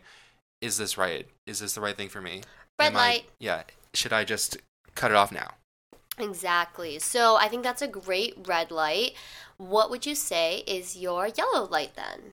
"Is 0.60 0.76
this 0.78 0.96
right? 0.98 1.26
Is 1.46 1.60
this 1.60 1.74
the 1.74 1.80
right 1.80 1.96
thing 1.96 2.08
for 2.08 2.20
me?" 2.20 2.42
Red 2.78 2.88
Am 2.88 2.96
I- 2.96 3.00
light. 3.08 3.30
yeah. 3.38 3.62
Should 3.94 4.12
I 4.12 4.24
just 4.24 4.56
cut 4.94 5.10
it 5.10 5.16
off 5.16 5.32
now? 5.32 5.54
Exactly. 6.18 6.98
So 6.98 7.36
I 7.36 7.48
think 7.48 7.62
that's 7.62 7.82
a 7.82 7.88
great 7.88 8.34
red 8.46 8.70
light. 8.70 9.14
What 9.56 9.90
would 9.90 10.06
you 10.06 10.14
say 10.14 10.58
is 10.66 10.96
your 10.96 11.26
yellow 11.28 11.66
light 11.66 11.94
then? 11.96 12.32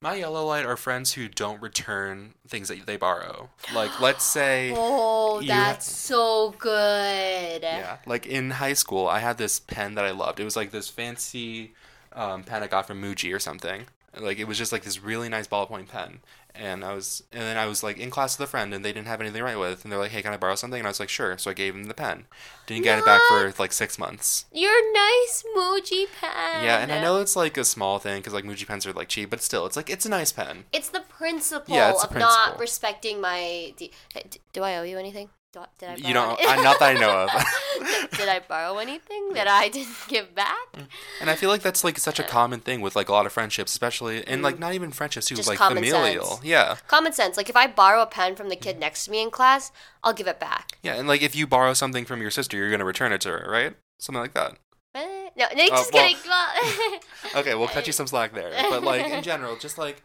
My 0.00 0.14
yellow 0.16 0.44
light 0.46 0.66
are 0.66 0.76
friends 0.76 1.14
who 1.14 1.26
don't 1.28 1.60
return 1.62 2.34
things 2.46 2.68
that 2.68 2.84
they 2.86 2.96
borrow. 2.96 3.48
Like, 3.74 3.98
let's 4.00 4.24
say. 4.38 4.72
Oh, 4.76 5.40
that's 5.42 5.90
so 5.90 6.54
good. 6.58 7.62
Yeah, 7.62 7.98
like 8.06 8.26
in 8.26 8.50
high 8.52 8.74
school, 8.74 9.06
I 9.08 9.20
had 9.20 9.38
this 9.38 9.58
pen 9.58 9.94
that 9.94 10.04
I 10.04 10.10
loved. 10.10 10.38
It 10.40 10.44
was 10.44 10.56
like 10.56 10.70
this 10.70 10.88
fancy 10.88 11.72
um, 12.12 12.42
pen 12.44 12.62
I 12.62 12.66
got 12.66 12.86
from 12.86 13.00
Muji 13.02 13.34
or 13.34 13.38
something. 13.38 13.86
Like 14.18 14.38
it 14.38 14.44
was 14.48 14.56
just 14.58 14.72
like 14.72 14.82
this 14.84 15.02
really 15.02 15.28
nice 15.28 15.46
ballpoint 15.46 15.88
pen. 15.88 16.20
And 16.58 16.82
I 16.82 16.94
was, 16.94 17.22
and 17.32 17.42
then 17.42 17.58
I 17.58 17.66
was 17.66 17.82
like 17.82 17.98
in 17.98 18.08
class 18.08 18.38
with 18.38 18.48
a 18.48 18.50
friend, 18.50 18.72
and 18.72 18.82
they 18.82 18.90
didn't 18.90 19.08
have 19.08 19.20
anything 19.20 19.40
to 19.40 19.44
write 19.44 19.58
with, 19.58 19.82
and 19.84 19.92
they're 19.92 19.98
like, 19.98 20.10
"Hey, 20.12 20.22
can 20.22 20.32
I 20.32 20.38
borrow 20.38 20.54
something?" 20.54 20.78
And 20.80 20.86
I 20.86 20.90
was 20.90 20.98
like, 20.98 21.10
"Sure." 21.10 21.36
So 21.36 21.50
I 21.50 21.54
gave 21.54 21.74
them 21.74 21.84
the 21.84 21.92
pen. 21.92 22.24
Didn't 22.66 22.84
get 22.84 22.98
it 22.98 23.04
back 23.04 23.20
for 23.28 23.52
like 23.58 23.72
six 23.74 23.98
months. 23.98 24.46
Your 24.52 24.72
nice 24.94 25.44
Muji 25.54 26.06
pen. 26.18 26.64
Yeah, 26.64 26.78
and 26.78 26.90
I 26.90 27.02
know 27.02 27.20
it's 27.20 27.36
like 27.36 27.58
a 27.58 27.64
small 27.64 27.98
thing 27.98 28.20
because 28.20 28.32
like 28.32 28.44
Muji 28.44 28.66
pens 28.66 28.86
are 28.86 28.92
like 28.94 29.08
cheap, 29.08 29.28
but 29.28 29.42
still, 29.42 29.66
it's 29.66 29.76
like 29.76 29.90
it's 29.90 30.06
a 30.06 30.08
nice 30.08 30.32
pen. 30.32 30.64
It's 30.72 30.88
the 30.88 31.00
principle 31.00 31.74
Yeah, 31.74 31.90
it's 31.90 32.04
of 32.04 32.14
not 32.16 32.30
principle. 32.56 32.60
respecting 32.60 33.20
my. 33.20 33.74
D- 33.76 33.90
Hey, 34.14 34.24
d- 34.30 34.40
do 34.54 34.62
I 34.62 34.78
owe 34.78 34.82
you 34.82 34.98
anything? 34.98 35.28
Do, 35.56 35.62
did 35.78 35.88
I 35.88 35.96
borrow 35.96 36.08
You 36.08 36.14
don't. 36.14 36.38
I, 36.42 36.62
not 36.62 36.78
that 36.80 36.96
I 36.96 37.00
know 37.00 37.24
of. 37.24 38.10
did, 38.18 38.28
I 38.28 38.40
borrow 38.40 38.76
anything 38.78 39.32
that 39.32 39.48
I 39.48 39.68
didn't 39.68 39.94
give 40.08 40.34
back? 40.34 40.72
Mm. 40.74 40.86
and 41.22 41.30
I 41.30 41.34
feel 41.34 41.48
like 41.48 41.62
that's 41.62 41.82
like 41.82 41.98
such 41.98 42.18
a 42.18 42.24
uh, 42.24 42.28
common 42.28 42.60
thing 42.60 42.82
with 42.82 42.94
like 42.94 43.08
a 43.08 43.12
lot 43.12 43.24
of 43.24 43.32
friendships, 43.32 43.72
especially 43.72 44.26
and 44.26 44.42
like 44.42 44.56
mm. 44.56 44.60
not 44.60 44.74
even 44.74 44.90
friendships 44.90 45.26
too, 45.26 45.34
Mm. 45.34 45.38
Just 45.38 45.48
like 45.48 45.58
common 45.58 45.82
familial. 45.82 46.24
sense. 46.26 46.44
Yeah, 46.44 46.76
Common 46.88 47.12
sense. 47.12 47.36
Like 47.36 47.48
if 47.48 47.56
I 47.56 47.66
borrow 47.66 48.02
a 48.02 48.06
pen 48.06 48.36
from 48.36 48.48
the 48.50 48.56
kid 48.56 48.76
mm. 48.76 48.80
next 48.80 49.06
to 49.06 49.10
me 49.10 49.22
in 49.22 49.30
class, 49.30 49.72
I'll 50.04 50.12
give 50.12 50.28
it 50.28 50.38
back. 50.38 50.78
yeah, 50.82 50.94
and 50.94 51.08
like 51.08 51.22
if 51.22 51.34
you 51.34 51.46
borrow 51.46 51.72
something 51.72 52.04
from 52.04 52.20
your 52.20 52.30
sister, 52.30 52.56
you're 52.56 52.70
gonna 52.70 52.84
return 52.84 53.12
it 53.12 53.22
to 53.22 53.30
her, 53.30 53.50
right? 53.50 53.74
Something 53.98 54.20
like 54.20 54.34
that. 54.34 54.58
No, 54.94 55.44
no, 55.54 55.64
uh, 55.64 55.68
just 55.68 55.92
well- 55.92 56.08
kidding. 56.08 56.16
Well, 56.26 57.00
Okay, 57.36 57.54
we'll 57.54 57.68
cut 57.68 57.86
you 57.86 57.92
some 57.92 58.06
slack 58.06 58.32
there. 58.34 58.50
But 58.70 58.82
like 58.82 59.06
in 59.06 59.22
general, 59.22 59.56
just 59.56 59.76
like 59.78 60.02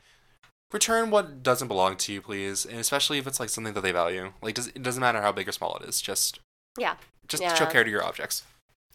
return 0.72 1.12
what 1.12 1.44
doesn't 1.44 1.68
belong 1.68 1.98
to 1.98 2.14
you, 2.14 2.22
please, 2.22 2.66
and 2.66 2.80
especially 2.80 3.18
if 3.18 3.28
it's 3.28 3.40
like 3.40 3.50
something 3.50 3.74
that 3.74 3.82
they 3.82 3.92
value. 3.92 4.34
Like, 4.42 4.56
does 4.56 4.68
it 4.68 4.82
doesn't 4.84 5.02
matter 5.02 5.22
how 5.22 5.32
big 5.32 5.48
or 5.48 5.52
small 5.52 5.78
it 5.78 5.88
is. 5.88 6.02
Just 6.02 6.40
Yeah. 6.78 6.96
just 7.28 7.44
Yeah. 7.44 7.54
show 7.54 7.66
care 7.66 7.84
to 7.84 7.90
your 7.90 8.04
objects. 8.04 8.44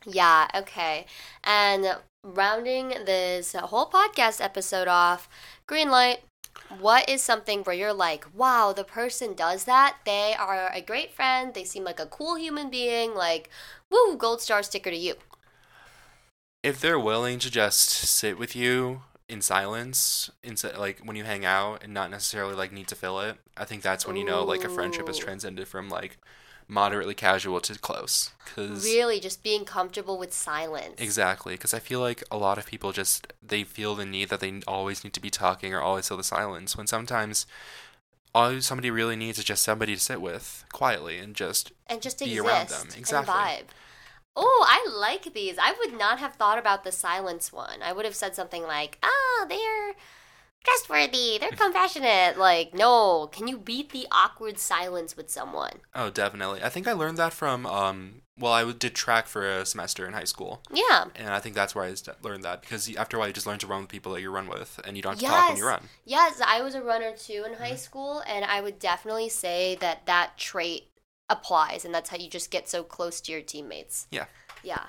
Yeah, 0.04 0.48
okay. 0.54 1.06
And 1.42 1.98
rounding 2.22 2.88
this 3.04 3.52
whole 3.52 3.90
podcast 3.90 4.40
episode 4.42 4.88
off, 4.88 5.28
green 5.66 5.90
light. 5.90 6.22
What 6.78 7.08
is 7.08 7.22
something 7.22 7.62
where 7.64 7.76
you're 7.76 7.92
like, 7.92 8.24
wow, 8.34 8.72
the 8.72 8.82
person 8.84 9.34
does 9.34 9.64
that? 9.64 9.98
They 10.04 10.34
are 10.34 10.70
a 10.72 10.80
great 10.80 11.12
friend. 11.12 11.52
They 11.52 11.64
seem 11.64 11.84
like 11.84 12.00
a 12.00 12.06
cool 12.06 12.36
human 12.36 12.70
being. 12.70 13.14
Like, 13.14 13.50
woo, 13.90 14.16
gold 14.16 14.40
star 14.40 14.62
sticker 14.62 14.90
to 14.90 14.96
you. 14.96 15.16
If 16.62 16.80
they're 16.80 16.98
willing 16.98 17.38
to 17.40 17.50
just 17.50 17.90
sit 17.90 18.38
with 18.38 18.56
you 18.56 19.02
in 19.28 19.40
silence, 19.40 20.30
in 20.42 20.56
like 20.78 21.00
when 21.00 21.16
you 21.16 21.24
hang 21.24 21.44
out, 21.44 21.82
and 21.82 21.92
not 21.92 22.10
necessarily 22.10 22.54
like 22.54 22.72
need 22.72 22.88
to 22.88 22.94
fill 22.94 23.20
it, 23.20 23.36
I 23.56 23.64
think 23.64 23.82
that's 23.82 24.06
when 24.06 24.16
you 24.16 24.24
know 24.24 24.44
like 24.44 24.64
a 24.64 24.68
friendship 24.68 25.06
has 25.06 25.18
transcended 25.18 25.68
from 25.68 25.88
like 25.88 26.18
moderately 26.68 27.14
casual 27.14 27.60
to 27.60 27.78
close. 27.78 28.30
Cause 28.54 28.84
Really, 28.84 29.20
just 29.20 29.42
being 29.42 29.64
comfortable 29.64 30.18
with 30.18 30.32
silence. 30.32 30.94
Exactly, 30.98 31.54
because 31.54 31.74
I 31.74 31.78
feel 31.78 32.00
like 32.00 32.22
a 32.30 32.36
lot 32.36 32.58
of 32.58 32.66
people 32.66 32.92
just 32.92 33.32
they 33.42 33.64
feel 33.64 33.94
the 33.94 34.06
need 34.06 34.28
that 34.28 34.40
they 34.40 34.60
always 34.66 35.04
need 35.04 35.12
to 35.14 35.20
be 35.20 35.30
talking 35.30 35.74
or 35.74 35.80
always 35.80 36.08
fill 36.08 36.16
the 36.16 36.24
silence. 36.24 36.76
When 36.76 36.86
sometimes 36.86 37.46
all 38.34 38.60
somebody 38.60 38.90
really 38.90 39.16
needs 39.16 39.38
is 39.38 39.44
just 39.44 39.62
somebody 39.62 39.94
to 39.94 40.00
sit 40.00 40.20
with 40.20 40.64
quietly 40.72 41.18
and 41.18 41.34
just 41.34 41.72
and 41.86 42.02
just 42.02 42.18
be 42.18 42.26
exist 42.26 42.46
around 42.46 42.68
them. 42.68 42.88
Exactly. 42.96 43.64
Oh, 44.36 44.66
I 44.68 44.86
like 44.94 45.32
these. 45.32 45.56
I 45.58 45.72
would 45.78 45.98
not 45.98 46.18
have 46.18 46.34
thought 46.34 46.58
about 46.58 46.84
the 46.84 46.92
silence 46.92 47.52
one. 47.52 47.82
I 47.82 47.92
would 47.92 48.04
have 48.04 48.14
said 48.14 48.34
something 48.34 48.62
like, 48.64 48.98
"Oh, 49.02 49.46
they're 49.48 49.94
trustworthy. 50.64 51.38
They're 51.38 51.50
compassionate." 51.56 52.38
Like, 52.38 52.74
no, 52.74 53.28
can 53.28 53.48
you 53.48 53.58
beat 53.58 53.90
the 53.90 54.06
awkward 54.12 54.58
silence 54.58 55.16
with 55.16 55.30
someone? 55.30 55.80
oh, 55.94 56.10
definitely. 56.10 56.62
I 56.62 56.68
think 56.68 56.86
I 56.86 56.92
learned 56.92 57.18
that 57.18 57.32
from 57.32 57.66
um. 57.66 58.22
Well, 58.38 58.52
I 58.52 58.70
did 58.70 58.94
track 58.94 59.28
for 59.28 59.48
a 59.48 59.64
semester 59.64 60.06
in 60.06 60.12
high 60.12 60.24
school, 60.24 60.60
Yeah. 60.70 61.06
and 61.16 61.30
I 61.30 61.38
think 61.40 61.54
that's 61.54 61.74
where 61.74 61.86
I 61.86 61.94
learned 62.20 62.44
that 62.44 62.60
because 62.60 62.94
after 62.94 63.16
a 63.16 63.20
while 63.20 63.28
you 63.28 63.32
just 63.32 63.46
learn 63.46 63.58
to 63.60 63.66
run 63.66 63.80
with 63.80 63.88
people 63.88 64.12
that 64.12 64.20
you 64.20 64.30
run 64.30 64.46
with, 64.46 64.78
and 64.84 64.94
you 64.94 65.02
don't 65.02 65.12
have 65.12 65.20
to 65.20 65.26
talk 65.26 65.48
when 65.48 65.56
you 65.56 65.66
run. 65.66 65.84
Yes, 66.04 66.42
I 66.46 66.60
was 66.60 66.74
a 66.74 66.82
runner 66.82 67.12
too 67.16 67.44
in 67.46 67.52
Mm-hmm. 67.52 67.62
high 67.62 67.76
school, 67.76 68.22
and 68.28 68.44
I 68.44 68.60
would 68.60 68.78
definitely 68.78 69.30
say 69.30 69.76
that 69.76 70.04
that 70.04 70.32
trait 70.36 70.88
applies, 71.28 71.84
and 71.84 71.94
that's 71.94 72.10
how 72.10 72.16
you 72.16 72.28
just 72.28 72.50
get 72.50 72.68
so 72.68 72.82
close 72.82 73.20
to 73.22 73.32
your 73.32 73.40
teammates. 73.40 74.06
Yeah. 74.10 74.26
Yeah. 74.62 74.84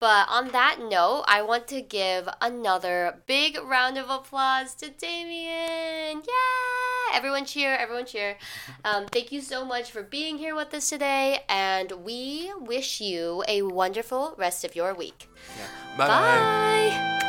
But 0.00 0.26
on 0.28 0.48
that 0.48 0.80
note, 0.80 1.24
I 1.26 1.42
want 1.42 1.66
to 1.68 1.80
give 1.80 2.28
another 2.40 3.22
big 3.26 3.56
round 3.62 3.96
of 3.96 4.10
applause 4.10 4.74
to 4.76 4.90
Damien. 4.90 6.22
Yeah! 6.26 7.14
Everyone 7.14 7.44
cheer, 7.44 7.74
everyone 7.76 8.06
cheer. 8.06 8.36
Um, 8.84 9.06
thank 9.06 9.32
you 9.32 9.40
so 9.40 9.64
much 9.64 9.90
for 9.90 10.02
being 10.02 10.36
here 10.36 10.54
with 10.54 10.74
us 10.74 10.90
today, 10.90 11.40
and 11.48 11.90
we 12.04 12.52
wish 12.60 13.00
you 13.00 13.42
a 13.48 13.62
wonderful 13.62 14.34
rest 14.36 14.62
of 14.62 14.76
your 14.76 14.92
week. 14.92 15.26
Yeah. 15.56 15.96
Bye. 15.96 16.08
Bye. 16.08 17.23